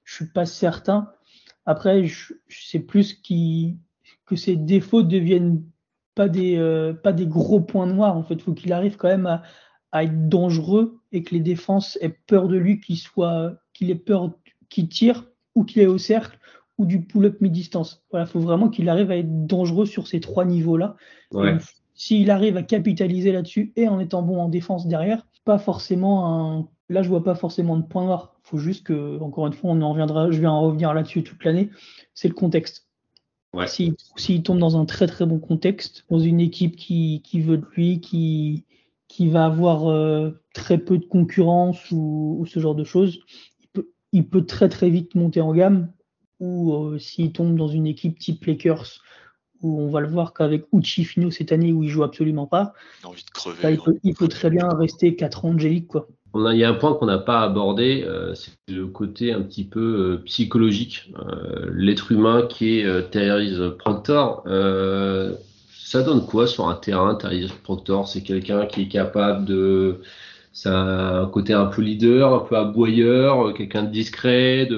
Je 0.04 0.14
suis 0.14 0.26
pas 0.26 0.46
certain. 0.46 1.08
Après, 1.66 2.04
je, 2.04 2.34
sais 2.48 2.80
plus 2.80 3.14
qui, 3.14 3.76
que 4.26 4.36
ses 4.36 4.56
défauts 4.56 5.02
deviennent 5.02 5.62
pas 6.14 6.28
des, 6.28 6.56
euh, 6.56 6.92
pas 6.92 7.12
des 7.12 7.26
gros 7.26 7.60
points 7.60 7.86
noirs. 7.86 8.16
En 8.16 8.22
fait, 8.22 8.34
il 8.34 8.42
faut 8.42 8.54
qu'il 8.54 8.72
arrive 8.72 8.96
quand 8.96 9.08
même 9.08 9.26
à, 9.26 9.42
être 10.02 10.28
dangereux 10.28 10.98
et 11.12 11.22
que 11.22 11.34
les 11.34 11.40
défenses 11.40 11.96
aient 12.00 12.16
peur 12.26 12.48
de 12.48 12.56
lui, 12.56 12.80
qu'il 12.80 12.96
soit, 12.96 13.54
qu'il 13.72 13.90
ait 13.90 13.94
peur 13.94 14.32
qu'il 14.68 14.88
tire 14.88 15.24
ou 15.54 15.64
qu'il 15.64 15.82
est 15.82 15.86
au 15.86 15.98
cercle 15.98 16.36
ou 16.78 16.84
du 16.84 17.00
pull-up 17.00 17.40
mi-distance. 17.40 18.04
Voilà, 18.10 18.26
il 18.26 18.28
faut 18.28 18.40
vraiment 18.40 18.68
qu'il 18.68 18.88
arrive 18.88 19.12
à 19.12 19.16
être 19.16 19.46
dangereux 19.46 19.86
sur 19.86 20.08
ces 20.08 20.18
trois 20.18 20.44
niveaux-là. 20.44 20.96
S'il 21.94 22.32
arrive 22.32 22.56
à 22.56 22.64
capitaliser 22.64 23.30
là-dessus 23.30 23.72
et 23.76 23.86
en 23.86 24.00
étant 24.00 24.22
bon 24.22 24.40
en 24.40 24.48
défense 24.48 24.88
derrière, 24.88 25.24
pas 25.44 25.58
forcément 25.58 26.58
un. 26.58 26.68
Là, 26.88 27.02
je 27.02 27.08
vois 27.08 27.24
pas 27.24 27.34
forcément 27.34 27.76
de 27.76 27.82
point 27.82 28.04
noir. 28.04 28.34
Il 28.44 28.48
faut 28.48 28.58
juste 28.58 28.86
que, 28.86 29.18
encore 29.20 29.46
une 29.46 29.52
fois, 29.54 29.70
on 29.70 29.80
en 29.80 29.90
reviendra, 29.90 30.30
je 30.30 30.40
vais 30.40 30.46
en 30.46 30.60
revenir 30.60 30.92
là-dessus 30.92 31.22
toute 31.22 31.42
l'année. 31.44 31.70
C'est 32.12 32.28
le 32.28 32.34
contexte. 32.34 32.86
S'il 33.66 34.42
tombe 34.42 34.58
dans 34.58 34.76
un 34.76 34.84
très 34.84 35.06
très 35.06 35.26
bon 35.26 35.38
contexte, 35.38 36.04
dans 36.10 36.18
une 36.18 36.40
équipe 36.40 36.76
qui, 36.76 37.20
veut 37.34 37.58
de 37.58 37.66
lui, 37.76 38.00
qui, 38.00 38.64
qui 39.08 39.28
va 39.28 39.46
avoir 39.46 39.90
euh, 39.90 40.40
très 40.54 40.78
peu 40.78 40.98
de 40.98 41.04
concurrence 41.04 41.90
ou, 41.92 42.44
ce 42.48 42.58
genre 42.58 42.74
de 42.74 42.84
choses, 42.84 43.20
il 43.60 43.68
peut, 43.68 43.88
il 44.12 44.28
peut 44.28 44.44
très 44.44 44.68
très 44.68 44.90
vite 44.90 45.14
monter 45.14 45.40
en 45.40 45.54
gamme. 45.54 45.92
Ou 46.40 46.74
euh, 46.74 46.98
s'il 46.98 47.32
tombe 47.32 47.56
dans 47.56 47.68
une 47.68 47.86
équipe 47.86 48.18
type 48.18 48.44
Lakers, 48.44 49.00
où 49.62 49.80
on 49.80 49.88
va 49.88 50.00
le 50.00 50.08
voir 50.08 50.34
qu'avec 50.34 50.64
Uchi 50.72 51.04
Fino 51.04 51.30
cette 51.30 51.52
année 51.52 51.72
où 51.72 51.84
il 51.84 51.88
joue 51.88 52.02
absolument 52.02 52.46
pas, 52.46 52.74
il, 53.70 53.78
peut, 53.78 53.98
il 54.02 54.14
peut 54.14 54.28
très 54.28 54.50
bien 54.50 54.68
rester 54.68 55.14
4 55.14 55.44
ans 55.44 55.50
Angélique 55.50 55.86
quoi 55.86 56.08
il 56.34 56.58
y 56.58 56.64
a 56.64 56.70
un 56.70 56.74
point 56.74 56.94
qu'on 56.94 57.06
n'a 57.06 57.18
pas 57.18 57.42
abordé, 57.42 58.04
euh, 58.06 58.34
c'est 58.34 58.52
le 58.68 58.86
côté 58.86 59.32
un 59.32 59.40
petit 59.42 59.64
peu 59.64 59.80
euh, 59.80 60.16
psychologique. 60.24 61.12
Euh, 61.18 61.70
l'être 61.72 62.10
humain 62.10 62.46
qui 62.48 62.80
est 62.80 63.10
Therese 63.10 63.60
Proctor, 63.78 64.42
ça 65.70 66.02
donne 66.02 66.26
quoi 66.26 66.46
sur 66.48 66.68
un 66.68 66.74
terrain, 66.74 67.14
Therese 67.14 67.52
Proctor? 67.62 68.08
C'est 68.08 68.22
quelqu'un 68.22 68.66
qui 68.66 68.82
est 68.82 68.88
capable 68.88 69.44
de. 69.44 70.00
C'est 70.52 70.68
un 70.68 71.26
côté 71.26 71.52
un 71.52 71.66
peu 71.66 71.82
leader, 71.82 72.34
un 72.34 72.40
peu 72.40 72.56
aboyeur, 72.56 73.54
quelqu'un 73.54 73.84
de 73.84 73.90
discret. 73.90 74.68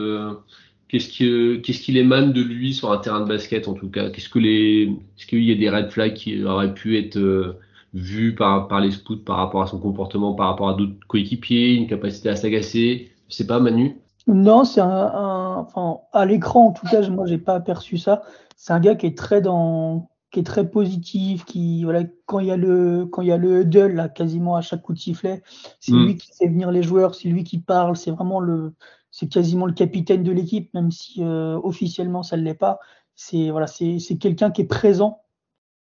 Qu'est-ce 0.89 1.09
qui, 1.09 1.61
qu'est-ce 1.63 1.81
qu'il 1.81 1.97
émane 1.97 2.33
de 2.33 2.43
lui 2.43 2.73
sur 2.75 2.93
un 2.93 2.99
terrain 2.99 3.21
de 3.21 3.29
basket 3.29 3.67
en 3.69 3.75
tout 3.75 3.91
cas? 3.91 4.11
Qu'est-ce 4.11 4.29
que 4.29 4.39
les, 4.39 4.85
est-ce 5.19 5.27
qu'il 5.27 5.43
y 5.45 5.53
a 5.53 5.55
des 5.55 5.69
red 5.71 5.91
flags 5.91 6.15
qui 6.15 6.45
auraient 6.45 6.75
pu 6.75 6.99
être 6.99 7.57
vu 7.95 8.35
par, 8.35 8.69
par 8.69 8.81
les 8.81 8.91
scouts 8.91 9.25
par 9.25 9.37
rapport 9.37 9.63
à 9.63 9.67
son 9.67 9.79
comportement, 9.79 10.35
par 10.35 10.49
rapport 10.49 10.69
à 10.69 10.75
d'autres 10.75 10.97
coéquipiers, 11.09 11.75
une 11.75 11.87
capacité 11.87 12.29
à 12.29 12.37
s'agacer 12.37 13.11
Je 13.29 13.35
sais 13.35 13.47
pas, 13.47 13.61
Manu? 13.61 13.97
Non, 14.27 14.65
c'est 14.65 14.81
un, 14.81 15.57
Enfin, 15.59 16.01
à 16.13 16.27
l'écran, 16.27 16.69
en 16.69 16.73
tout 16.73 16.87
cas, 16.87 17.09
moi, 17.09 17.27
j'ai 17.27 17.39
pas 17.39 17.55
aperçu 17.55 17.97
ça. 17.97 18.23
C'est 18.57 18.73
un 18.73 18.81
gars 18.81 18.95
qui 18.95 19.07
est 19.07 19.17
très 19.17 19.41
dans 19.41 20.11
qui 20.31 20.41
est 20.41 20.45
très 20.45 20.69
positif, 20.69 21.45
qui 21.45 21.85
voilà 21.85 22.03
quand 22.27 22.41
il 22.41 22.47
y 22.49 22.51
a 22.51 22.57
le 22.57 23.07
quand 23.07 23.23
il 23.23 23.29
y 23.29 23.33
a 23.33 23.37
le 23.37 23.63
huddle 23.63 23.95
là 23.95 24.09
quasiment 24.09 24.57
à 24.57 24.61
chaque 24.61 24.83
coup 24.83 24.93
de 24.93 24.99
sifflet, 24.99 25.43
c'est 25.81 25.93
hmm. 25.93 26.05
lui 26.05 26.17
qui 26.17 26.29
fait 26.37 26.49
venir 26.49 26.71
les 26.73 26.83
joueurs, 26.83 27.15
c'est 27.15 27.29
lui 27.29 27.45
qui 27.45 27.59
parle, 27.59 27.97
c'est 27.97 28.11
vraiment 28.11 28.41
le 28.41 28.75
c'est 29.11 29.29
quasiment 29.29 29.67
le 29.67 29.73
capitaine 29.73 30.25
de 30.25 30.33
l'équipe 30.33 30.75
même 30.75 30.91
si 30.91 31.23
euh, 31.23 31.59
officiellement 31.63 32.23
ça 32.23 32.37
ne 32.37 32.43
l'est 32.43 32.55
pas. 32.55 32.81
C'est 33.15 33.51
voilà 33.51 33.67
c'est 33.67 34.19
quelqu'un 34.21 34.51
qui 34.51 34.63
est 34.63 34.67
présent 34.67 35.23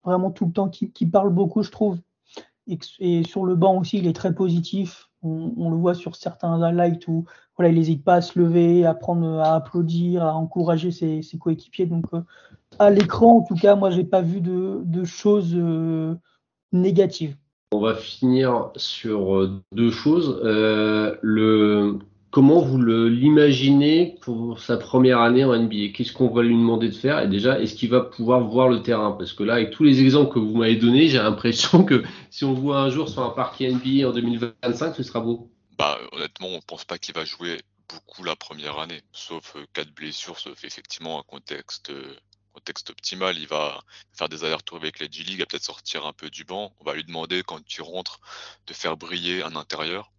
vraiment 0.05 0.31
tout 0.31 0.45
le 0.45 0.51
temps, 0.51 0.69
qui, 0.69 1.05
parle 1.05 1.31
beaucoup, 1.31 1.63
je 1.63 1.71
trouve. 1.71 1.97
Et, 2.99 3.23
sur 3.23 3.45
le 3.45 3.55
banc 3.55 3.77
aussi, 3.79 3.97
il 3.97 4.07
est 4.07 4.15
très 4.15 4.33
positif. 4.33 5.09
On, 5.21 5.71
le 5.71 5.75
voit 5.75 5.95
sur 5.95 6.15
certains 6.15 6.61
highlights 6.61 7.07
où 7.07 7.25
voilà, 7.57 7.71
il 7.71 7.75
n'hésite 7.75 8.03
pas 8.03 8.15
à 8.15 8.21
se 8.21 8.37
lever, 8.37 8.85
à 8.85 8.93
prendre, 8.93 9.39
à 9.39 9.55
applaudir, 9.55 10.23
à 10.23 10.35
encourager 10.35 10.91
ses, 10.91 11.21
coéquipiers. 11.39 11.87
Donc, 11.87 12.05
euh, 12.13 12.21
à 12.77 12.91
l'écran, 12.91 13.37
en 13.37 13.41
tout 13.41 13.55
cas, 13.55 13.75
moi, 13.75 13.89
j'ai 13.89 14.03
pas 14.03 14.21
vu 14.21 14.41
de, 14.41 15.03
choses 15.03 15.53
euh, 15.55 16.15
négatives. 16.71 17.35
On 17.71 17.79
va 17.79 17.95
finir 17.95 18.71
sur 18.75 19.35
euh, 19.35 19.63
deux 19.71 19.91
choses. 19.91 20.39
le 20.43 21.99
Comment 22.35 22.59
vous 22.59 22.81
l'imaginez 22.81 24.17
pour 24.19 24.59
sa 24.59 24.75
première 24.75 25.21
année 25.21 25.45
en 25.45 25.57
NBA 25.57 25.93
Qu'est-ce 25.93 26.11
qu'on 26.11 26.27
va 26.27 26.43
lui 26.43 26.53
demander 26.53 26.89
de 26.89 26.93
faire? 26.93 27.21
Et 27.21 27.29
déjà, 27.29 27.61
est-ce 27.61 27.75
qu'il 27.75 27.89
va 27.89 28.01
pouvoir 28.01 28.41
voir 28.41 28.67
le 28.67 28.83
terrain? 28.83 29.13
Parce 29.13 29.31
que 29.31 29.43
là, 29.43 29.53
avec 29.53 29.71
tous 29.71 29.85
les 29.85 30.01
exemples 30.01 30.33
que 30.33 30.39
vous 30.39 30.57
m'avez 30.57 30.75
donnés, 30.75 31.07
j'ai 31.07 31.17
l'impression 31.17 31.85
que 31.85 32.03
si 32.31 32.43
on 32.43 32.53
voit 32.53 32.81
un 32.81 32.89
jour 32.89 33.07
sur 33.07 33.23
un 33.23 33.29
parquet 33.29 33.71
NBA 33.71 34.09
en 34.09 34.11
2025, 34.11 34.97
ce 34.97 35.03
sera 35.03 35.21
beau. 35.21 35.49
Bah, 35.77 35.97
honnêtement, 36.11 36.49
on 36.49 36.57
ne 36.57 36.61
pense 36.67 36.83
pas 36.83 36.97
qu'il 36.97 37.15
va 37.15 37.23
jouer 37.23 37.61
beaucoup 37.87 38.25
la 38.25 38.35
première 38.35 38.79
année, 38.79 38.99
sauf 39.13 39.55
euh, 39.55 39.63
cas 39.71 39.85
de 39.85 39.91
blessure, 39.91 40.37
sauf 40.37 40.61
effectivement 40.65 41.21
un 41.21 41.23
contexte, 41.23 41.91
euh, 41.91 42.17
contexte 42.51 42.89
optimal. 42.89 43.37
Il 43.37 43.47
va 43.47 43.79
faire 44.11 44.27
des 44.27 44.43
allers-retours 44.43 44.79
avec 44.79 44.99
la 44.99 45.07
G-League, 45.09 45.45
peut-être 45.47 45.63
sortir 45.63 46.05
un 46.05 46.11
peu 46.11 46.29
du 46.29 46.43
banc. 46.43 46.75
On 46.81 46.83
va 46.83 46.95
lui 46.95 47.05
demander, 47.05 47.43
quand 47.43 47.63
tu 47.65 47.81
rentres, 47.81 48.19
de 48.67 48.73
faire 48.73 48.97
briller 48.97 49.41
un 49.41 49.55
intérieur 49.55 50.11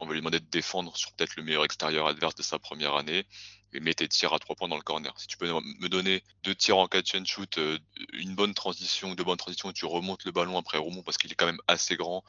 on 0.00 0.06
va 0.06 0.12
lui 0.12 0.20
demander 0.20 0.40
de 0.40 0.46
défendre 0.46 0.96
sur 0.96 1.12
peut-être 1.12 1.36
le 1.36 1.42
meilleur 1.42 1.64
extérieur 1.64 2.06
adverse 2.06 2.34
de 2.34 2.42
sa 2.42 2.58
première 2.58 2.94
année 2.94 3.26
et 3.72 3.80
mettre 3.80 3.98
tes 3.98 4.08
tirs 4.08 4.32
à 4.32 4.38
trois 4.38 4.56
points 4.56 4.68
dans 4.68 4.76
le 4.76 4.82
corner. 4.82 5.12
Si 5.18 5.26
tu 5.26 5.36
peux 5.36 5.48
me 5.52 5.88
donner 5.88 6.22
deux 6.42 6.54
tirs 6.54 6.78
en 6.78 6.88
catch 6.88 7.14
and 7.14 7.24
shoot, 7.24 7.58
euh, 7.58 7.78
une 8.12 8.34
bonne 8.34 8.54
transition, 8.54 9.14
deux 9.14 9.24
bonnes 9.24 9.36
transitions, 9.36 9.72
tu 9.72 9.84
remontes 9.84 10.24
le 10.24 10.32
ballon 10.32 10.56
après 10.56 10.78
rebond 10.78 11.02
parce 11.02 11.18
qu'il 11.18 11.30
est 11.30 11.34
quand 11.34 11.46
même 11.46 11.60
assez 11.66 11.96
grand, 11.96 12.24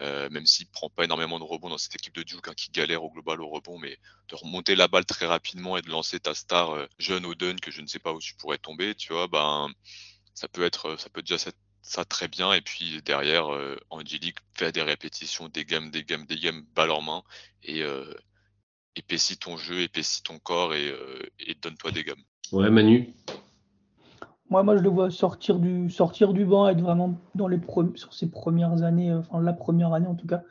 euh, 0.00 0.28
même 0.30 0.46
s'il 0.46 0.68
prend 0.68 0.90
pas 0.90 1.04
énormément 1.04 1.38
de 1.38 1.44
rebonds 1.44 1.70
dans 1.70 1.78
cette 1.78 1.94
équipe 1.94 2.14
de 2.14 2.22
Duke 2.22 2.48
hein, 2.48 2.54
qui 2.54 2.70
galère 2.70 3.02
au 3.02 3.10
global 3.10 3.40
au 3.40 3.48
rebond, 3.48 3.78
mais 3.78 3.98
de 4.28 4.36
remonter 4.36 4.76
la 4.76 4.88
balle 4.88 5.06
très 5.06 5.26
rapidement 5.26 5.76
et 5.76 5.82
de 5.82 5.90
lancer 5.90 6.20
ta 6.20 6.34
star 6.34 6.70
euh, 6.70 6.86
jeune 6.98 7.26
au 7.26 7.34
dun 7.34 7.56
que 7.56 7.70
je 7.70 7.80
ne 7.80 7.86
sais 7.86 7.98
pas 7.98 8.12
où 8.12 8.20
tu 8.20 8.34
pourrais 8.34 8.58
tomber, 8.58 8.94
tu 8.94 9.12
vois, 9.12 9.26
ben 9.26 9.70
ça 10.34 10.48
peut 10.48 10.64
être, 10.64 11.00
ça 11.00 11.08
peut 11.08 11.22
déjà 11.22 11.38
ça 11.86 12.04
très 12.04 12.28
bien. 12.28 12.52
Et 12.52 12.60
puis 12.60 13.00
derrière, 13.04 13.52
euh, 13.52 13.76
Angélique 13.90 14.38
fait 14.54 14.72
des 14.72 14.82
répétitions, 14.82 15.48
des 15.48 15.64
gammes, 15.64 15.90
des 15.90 16.02
gammes, 16.02 16.26
des 16.26 16.36
gammes, 16.36 16.62
balle 16.74 16.90
en 16.90 17.00
main, 17.00 17.22
et 17.62 17.82
euh, 17.82 18.12
épaissit 18.96 19.38
ton 19.38 19.56
jeu, 19.56 19.80
épaissit 19.80 20.22
ton 20.24 20.38
corps 20.38 20.74
et, 20.74 20.88
euh, 20.88 21.22
et 21.38 21.54
donne-toi 21.62 21.92
des 21.92 22.04
gammes. 22.04 22.22
Ouais, 22.52 22.70
Manu 22.70 23.14
moi, 24.48 24.62
moi, 24.62 24.76
je 24.76 24.82
le 24.82 24.90
vois 24.90 25.10
sortir 25.10 25.58
du, 25.58 25.90
sortir 25.90 26.32
du 26.32 26.44
banc, 26.44 26.68
être 26.68 26.80
vraiment 26.80 27.18
dans 27.34 27.48
les 27.48 27.58
sur 27.96 28.14
ses 28.14 28.30
premières 28.30 28.84
années, 28.84 29.12
enfin 29.12 29.40
la 29.40 29.52
première 29.52 29.92
année 29.92 30.06
en 30.06 30.14
tout 30.14 30.28
cas, 30.28 30.42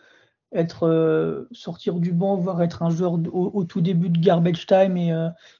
être 0.51 1.47
sortir 1.53 1.95
du 1.95 2.11
banc, 2.11 2.35
voire 2.35 2.61
être 2.61 2.83
un 2.83 2.89
joueur 2.89 3.13
au, 3.13 3.63
tout 3.63 3.79
début 3.79 4.09
de 4.09 4.19
garbage 4.19 4.67
time 4.67 4.97
et 4.97 5.13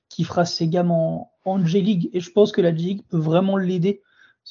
qui 0.09 0.25
fera 0.25 0.43
ses 0.43 0.67
gammes 0.67 0.91
en, 0.91 1.31
en 1.45 1.65
G-League. 1.65 2.09
Et 2.11 2.19
je 2.19 2.29
pense 2.29 2.51
que 2.51 2.59
la 2.59 2.75
G-League 2.75 3.03
peut 3.07 3.17
vraiment 3.17 3.55
l'aider 3.55 4.01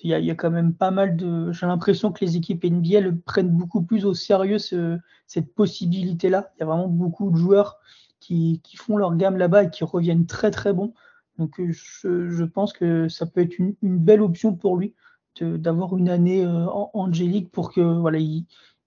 il 0.03 0.11
y, 0.11 0.31
a, 0.31 0.35
quand 0.35 0.51
même 0.51 0.75
pas 0.75 0.91
mal 0.91 1.17
de. 1.17 1.53
J'ai 1.53 1.67
l'impression 1.67 2.11
que 2.11 2.25
les 2.25 2.37
équipes 2.37 2.65
NBA 2.65 3.01
le 3.01 3.17
prennent 3.17 3.51
beaucoup 3.51 3.83
plus 3.83 4.05
au 4.05 4.15
sérieux 4.15 4.59
cette 4.59 5.55
possibilité-là. 5.55 6.53
Il 6.57 6.61
y 6.61 6.63
a 6.65 6.67
vraiment 6.67 6.89
beaucoup 6.89 7.31
de 7.31 7.37
joueurs 7.37 7.79
qui, 8.19 8.61
qui 8.65 8.77
font 8.77 8.97
leur 8.97 9.15
gamme 9.17 9.37
là-bas 9.37 9.65
et 9.65 9.71
qui 9.71 9.85
reviennent 9.85 10.27
très 10.27 10.51
très 10.51 10.73
bons. 10.73 10.95
Donc 11.39 11.61
je, 11.61 12.29
je 12.29 12.45
pense 12.45 12.73
que 12.73 13.09
ça 13.09 13.27
peut 13.27 13.41
être 13.41 13.59
une, 13.59 13.75
une 13.83 13.99
belle 13.99 14.21
option 14.21 14.55
pour 14.55 14.77
lui 14.77 14.95
d'avoir 15.41 15.97
une 15.97 16.09
année 16.09 16.45
euh, 16.45 16.67
angélique 16.93 17.51
pour 17.51 17.73
que 17.73 17.81
voilà 17.81 18.19
il, 18.19 18.47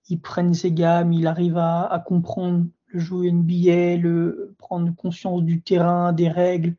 il, 0.09 0.19
prenne 0.19 0.53
ses 0.53 0.71
gammes, 0.71 1.11
il 1.11 1.27
arrive 1.27 1.57
à, 1.57 1.85
à 1.85 1.99
comprendre 1.99 2.65
le 2.87 2.99
jeu 2.99 3.29
NBA, 3.29 3.97
le, 3.97 4.55
prendre 4.57 4.95
conscience 4.95 5.43
du 5.43 5.61
terrain, 5.61 6.13
des 6.13 6.29
règles, 6.29 6.75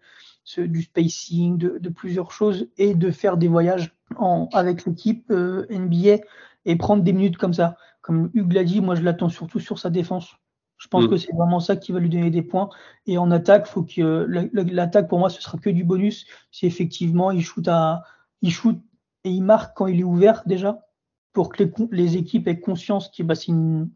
du 0.56 0.82
spacing, 0.82 1.58
de, 1.58 1.76
de, 1.78 1.88
plusieurs 1.90 2.32
choses 2.32 2.68
et 2.78 2.94
de 2.94 3.10
faire 3.10 3.36
des 3.36 3.48
voyages 3.48 3.94
avec 4.52 4.84
l'équipe 4.84 5.30
euh, 5.30 5.66
NBA 5.70 6.24
et 6.64 6.76
prendre 6.76 7.02
des 7.02 7.12
minutes 7.12 7.36
comme 7.36 7.54
ça. 7.54 7.76
Comme 8.00 8.30
Hugues 8.34 8.52
l'a 8.52 8.64
dit, 8.64 8.80
moi 8.80 8.94
je 8.94 9.02
l'attends 9.02 9.28
surtout 9.28 9.60
sur 9.60 9.78
sa 9.78 9.90
défense. 9.90 10.34
Je 10.78 10.86
pense 10.88 11.04
mm. 11.04 11.08
que 11.08 11.16
c'est 11.16 11.34
vraiment 11.34 11.60
ça 11.60 11.76
qui 11.76 11.92
va 11.92 12.00
lui 12.00 12.08
donner 12.08 12.30
des 12.30 12.42
points. 12.42 12.70
Et 13.06 13.18
en 13.18 13.30
attaque, 13.30 13.66
faut 13.66 13.82
que 13.82 14.26
l'attaque 14.70 15.08
pour 15.08 15.18
moi 15.18 15.30
ce 15.30 15.42
sera 15.42 15.58
que 15.58 15.70
du 15.70 15.84
bonus 15.84 16.26
si 16.50 16.66
effectivement 16.66 17.30
il 17.30 17.42
shoot 17.44 17.66
à, 17.68 18.02
il 18.42 18.52
shoot 18.52 18.78
et 19.24 19.30
il 19.30 19.42
marque 19.42 19.76
quand 19.76 19.86
il 19.86 20.00
est 20.00 20.04
ouvert 20.04 20.42
déjà 20.46 20.86
pour 21.32 21.50
que 21.50 21.62
les, 21.62 21.72
les 21.90 22.16
équipes 22.16 22.48
aient 22.48 22.60
conscience 22.60 23.10
que 23.10 23.22
bah, 23.22 23.34
c'est 23.34 23.52
un, 23.52 23.88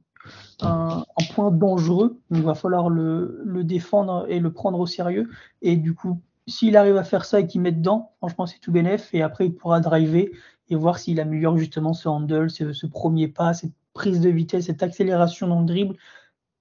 un, 0.60 1.04
point 1.34 1.50
dangereux. 1.50 2.20
il 2.30 2.42
va 2.42 2.54
falloir 2.54 2.88
le, 2.88 3.40
le, 3.44 3.64
défendre 3.64 4.26
et 4.28 4.38
le 4.38 4.52
prendre 4.52 4.78
au 4.78 4.86
sérieux. 4.86 5.28
Et 5.62 5.76
du 5.76 5.94
coup, 5.94 6.20
s'il 6.46 6.76
arrive 6.76 6.96
à 6.96 7.04
faire 7.04 7.24
ça 7.24 7.40
et 7.40 7.46
qu'il 7.46 7.60
met 7.60 7.72
dedans, 7.72 8.12
franchement, 8.18 8.46
c'est 8.46 8.58
tout 8.58 8.72
bénef. 8.72 9.10
Et 9.14 9.22
après, 9.22 9.46
il 9.46 9.54
pourra 9.54 9.80
driver 9.80 10.30
et 10.70 10.74
voir 10.74 10.98
s'il 10.98 11.20
améliore 11.20 11.58
justement 11.58 11.92
ce 11.92 12.08
handle, 12.08 12.50
ce, 12.50 12.86
premier 12.86 13.28
pas, 13.28 13.54
cette 13.54 13.72
prise 13.94 14.20
de 14.20 14.30
vitesse, 14.30 14.66
cette 14.66 14.82
accélération 14.82 15.46
dans 15.46 15.60
le 15.60 15.66
dribble 15.66 15.96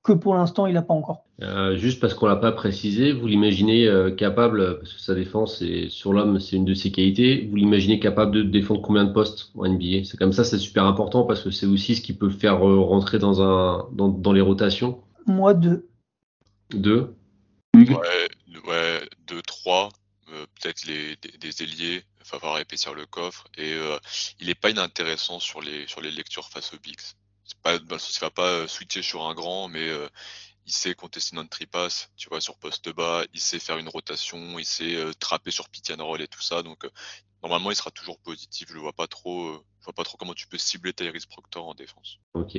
que 0.03 0.13
pour 0.13 0.33
l'instant, 0.33 0.65
il 0.65 0.73
n'a 0.73 0.81
pas 0.81 0.95
encore. 0.95 1.25
Euh, 1.43 1.75
juste 1.77 1.99
parce 1.99 2.15
qu'on 2.15 2.25
l'a 2.25 2.35
pas 2.35 2.51
précisé, 2.51 3.13
vous 3.13 3.27
l'imaginez 3.27 3.87
euh, 3.87 4.09
capable, 4.09 4.79
parce 4.79 4.93
que 4.93 4.99
sa 4.99 5.13
défense 5.13 5.61
est, 5.61 5.89
sur 5.89 6.11
l'homme, 6.11 6.39
c'est 6.39 6.55
une 6.55 6.65
de 6.65 6.73
ses 6.73 6.91
qualités, 6.91 7.47
vous 7.47 7.55
l'imaginez 7.55 7.99
capable 7.99 8.31
de 8.31 8.41
défendre 8.41 8.81
combien 8.81 9.05
de 9.05 9.13
postes 9.13 9.51
en 9.55 9.67
NBA 9.67 10.03
C'est 10.05 10.17
comme 10.17 10.33
ça, 10.33 10.43
c'est 10.43 10.57
super 10.57 10.85
important 10.85 11.23
parce 11.23 11.43
que 11.43 11.51
c'est 11.51 11.67
aussi 11.67 11.95
ce 11.95 12.01
qui 12.01 12.13
peut 12.13 12.31
faire 12.31 12.67
euh, 12.67 12.79
rentrer 12.79 13.19
dans, 13.19 13.43
un, 13.43 13.85
dans, 13.91 14.09
dans 14.09 14.33
les 14.33 14.41
rotations. 14.41 15.01
Moi, 15.27 15.53
deux. 15.53 15.87
Deux 16.73 17.13
Ouais, 17.75 18.27
euh, 19.67 20.45
peut-être 20.56 20.86
les, 20.86 21.15
des, 21.15 21.63
ailiers, 21.63 22.04
Il 22.19 22.19
va 22.19 22.39
falloir 22.39 22.60
épaissir 22.60 22.93
le 22.93 23.06
coffre 23.06 23.47
et 23.58 23.78
il 24.39 24.47
n'est 24.47 24.56
pas 24.56 24.69
inintéressant 24.69 25.39
sur 25.39 25.62
les 25.62 25.88
sur 25.88 26.02
les 26.02 26.12
lectures 26.12 26.50
face 26.50 26.74
bigs. 26.82 27.00
C'est 27.43 27.58
pas 27.62 27.80
dans 27.80 27.95
le 27.95 28.19
va 28.21 28.30
pas 28.30 28.67
switcher 28.67 29.02
sur 29.02 29.24
un 29.24 29.34
grand, 29.34 29.67
mais 29.67 29.89
il 30.65 30.71
sait 30.71 30.93
contester 30.93 31.36
non 31.36 31.45
tripass, 31.45 32.10
tu 32.15 32.30
vois, 32.30 32.41
sur 32.41 32.58
poste 32.58 32.93
bas, 32.93 33.24
il 33.34 33.39
sait 33.39 33.60
faire 33.60 33.78
une 33.78 33.89
rotation, 33.89 34.60
il 34.60 34.65
sait 34.65 34.95
euh, 34.95 35.12
trapper 35.19 35.52
sur 35.52 35.69
pitch 35.69 35.91
and 35.91 36.04
roll 36.04 36.21
et 36.21 36.28
tout 36.28 36.41
ça. 36.41 36.62
Donc, 36.63 36.86
euh, 36.86 36.89
normalement, 37.43 37.71
il 37.71 37.76
sera 37.76 37.91
toujours 37.91 38.19
positif. 38.19 38.69
Je 38.71 38.78
vois 38.78 38.93
pas 38.93 39.08
trop, 39.08 39.47
euh, 39.47 39.60
je 39.80 39.86
vois 39.86 39.93
pas 39.93 40.04
trop 40.04 40.17
comment 40.17 40.34
tu 40.34 40.47
peux 40.47 40.58
cibler 40.58 40.93
Tyrese 40.93 41.26
Proctor 41.26 41.67
en 41.67 41.74
défense. 41.74 42.19
Ok. 42.34 42.58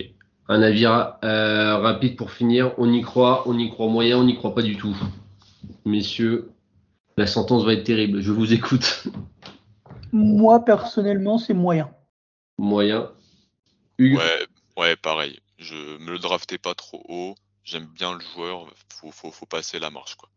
Un 0.49 0.61
avis 0.61 0.87
rapide 0.87 2.17
pour 2.17 2.33
finir. 2.33 2.75
On 2.77 2.93
y 2.93 3.01
croit, 3.01 3.49
on 3.49 3.57
y 3.59 3.71
croit 3.71 3.87
moyen, 3.87 4.19
on 4.19 4.25
n'y 4.25 4.37
croit 4.37 4.55
pas 4.55 4.62
du 4.62 4.77
tout. 4.77 4.97
Messieurs, 5.85 6.51
la 7.16 7.27
sentence 7.27 7.64
va 7.64 7.75
être 7.75 7.85
terrible. 7.85 8.20
Je 8.20 8.33
vous 8.33 8.53
écoute. 8.53 9.05
Moi, 10.12 10.64
personnellement, 10.64 11.38
c'est 11.38 11.55
moyen. 11.55 11.90
Moyen. 12.59 13.11
Hugues 13.98 14.18
ouais, 14.18 14.46
ouais, 14.77 14.96
pareil. 14.96 15.40
Je 15.59 15.98
me 15.98 16.12
le 16.12 16.18
draftais 16.18 16.59
pas 16.59 16.75
trop 16.75 17.03
haut 17.09 17.35
j'aime 17.64 17.87
bien 17.94 18.14
le 18.14 18.20
joueur, 18.35 18.66
faut, 18.88 19.11
faut, 19.11 19.31
faut 19.31 19.46
passer 19.46 19.79
la 19.79 19.90
marche. 19.90 20.16
Quoi. 20.16 20.29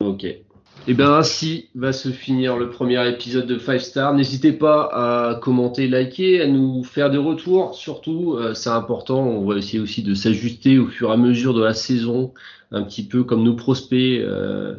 Ok. 0.00 0.24
Et 0.24 0.92
eh 0.92 0.94
bien 0.94 1.12
ainsi 1.12 1.70
va 1.74 1.92
se 1.92 2.10
finir 2.10 2.56
le 2.56 2.70
premier 2.70 3.06
épisode 3.08 3.46
de 3.46 3.58
5 3.58 3.80
Star. 3.80 4.14
N'hésitez 4.14 4.52
pas 4.52 4.88
à 4.92 5.34
commenter, 5.34 5.88
liker, 5.88 6.40
à 6.40 6.46
nous 6.46 6.84
faire 6.84 7.10
des 7.10 7.18
retours. 7.18 7.74
Surtout, 7.74 8.36
euh, 8.36 8.54
c'est 8.54 8.70
important. 8.70 9.20
On 9.20 9.44
va 9.44 9.56
essayer 9.56 9.80
aussi 9.80 10.04
de 10.04 10.14
s'ajuster 10.14 10.78
au 10.78 10.86
fur 10.86 11.10
et 11.10 11.14
à 11.14 11.16
mesure 11.16 11.52
de 11.52 11.64
la 11.64 11.74
saison, 11.74 12.32
un 12.70 12.82
petit 12.84 13.04
peu 13.04 13.24
comme 13.24 13.42
nos 13.42 13.56
prospects, 13.56 14.20
euh, 14.20 14.76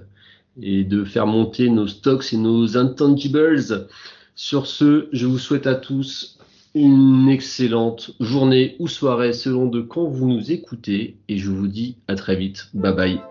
et 0.61 0.83
de 0.83 1.03
faire 1.03 1.27
monter 1.27 1.69
nos 1.69 1.87
stocks 1.87 2.33
et 2.33 2.37
nos 2.37 2.77
intangibles. 2.77 3.87
Sur 4.35 4.67
ce, 4.67 5.09
je 5.11 5.25
vous 5.25 5.37
souhaite 5.37 5.67
à 5.67 5.75
tous 5.75 6.37
une 6.75 7.29
excellente 7.29 8.11
journée 8.19 8.75
ou 8.79 8.87
soirée 8.87 9.33
selon 9.33 9.65
de 9.65 9.81
quand 9.81 10.05
vous 10.05 10.27
nous 10.27 10.51
écoutez 10.51 11.17
et 11.27 11.37
je 11.37 11.49
vous 11.49 11.67
dis 11.67 11.97
à 12.07 12.15
très 12.15 12.35
vite. 12.35 12.69
Bye 12.73 12.95
bye. 12.95 13.28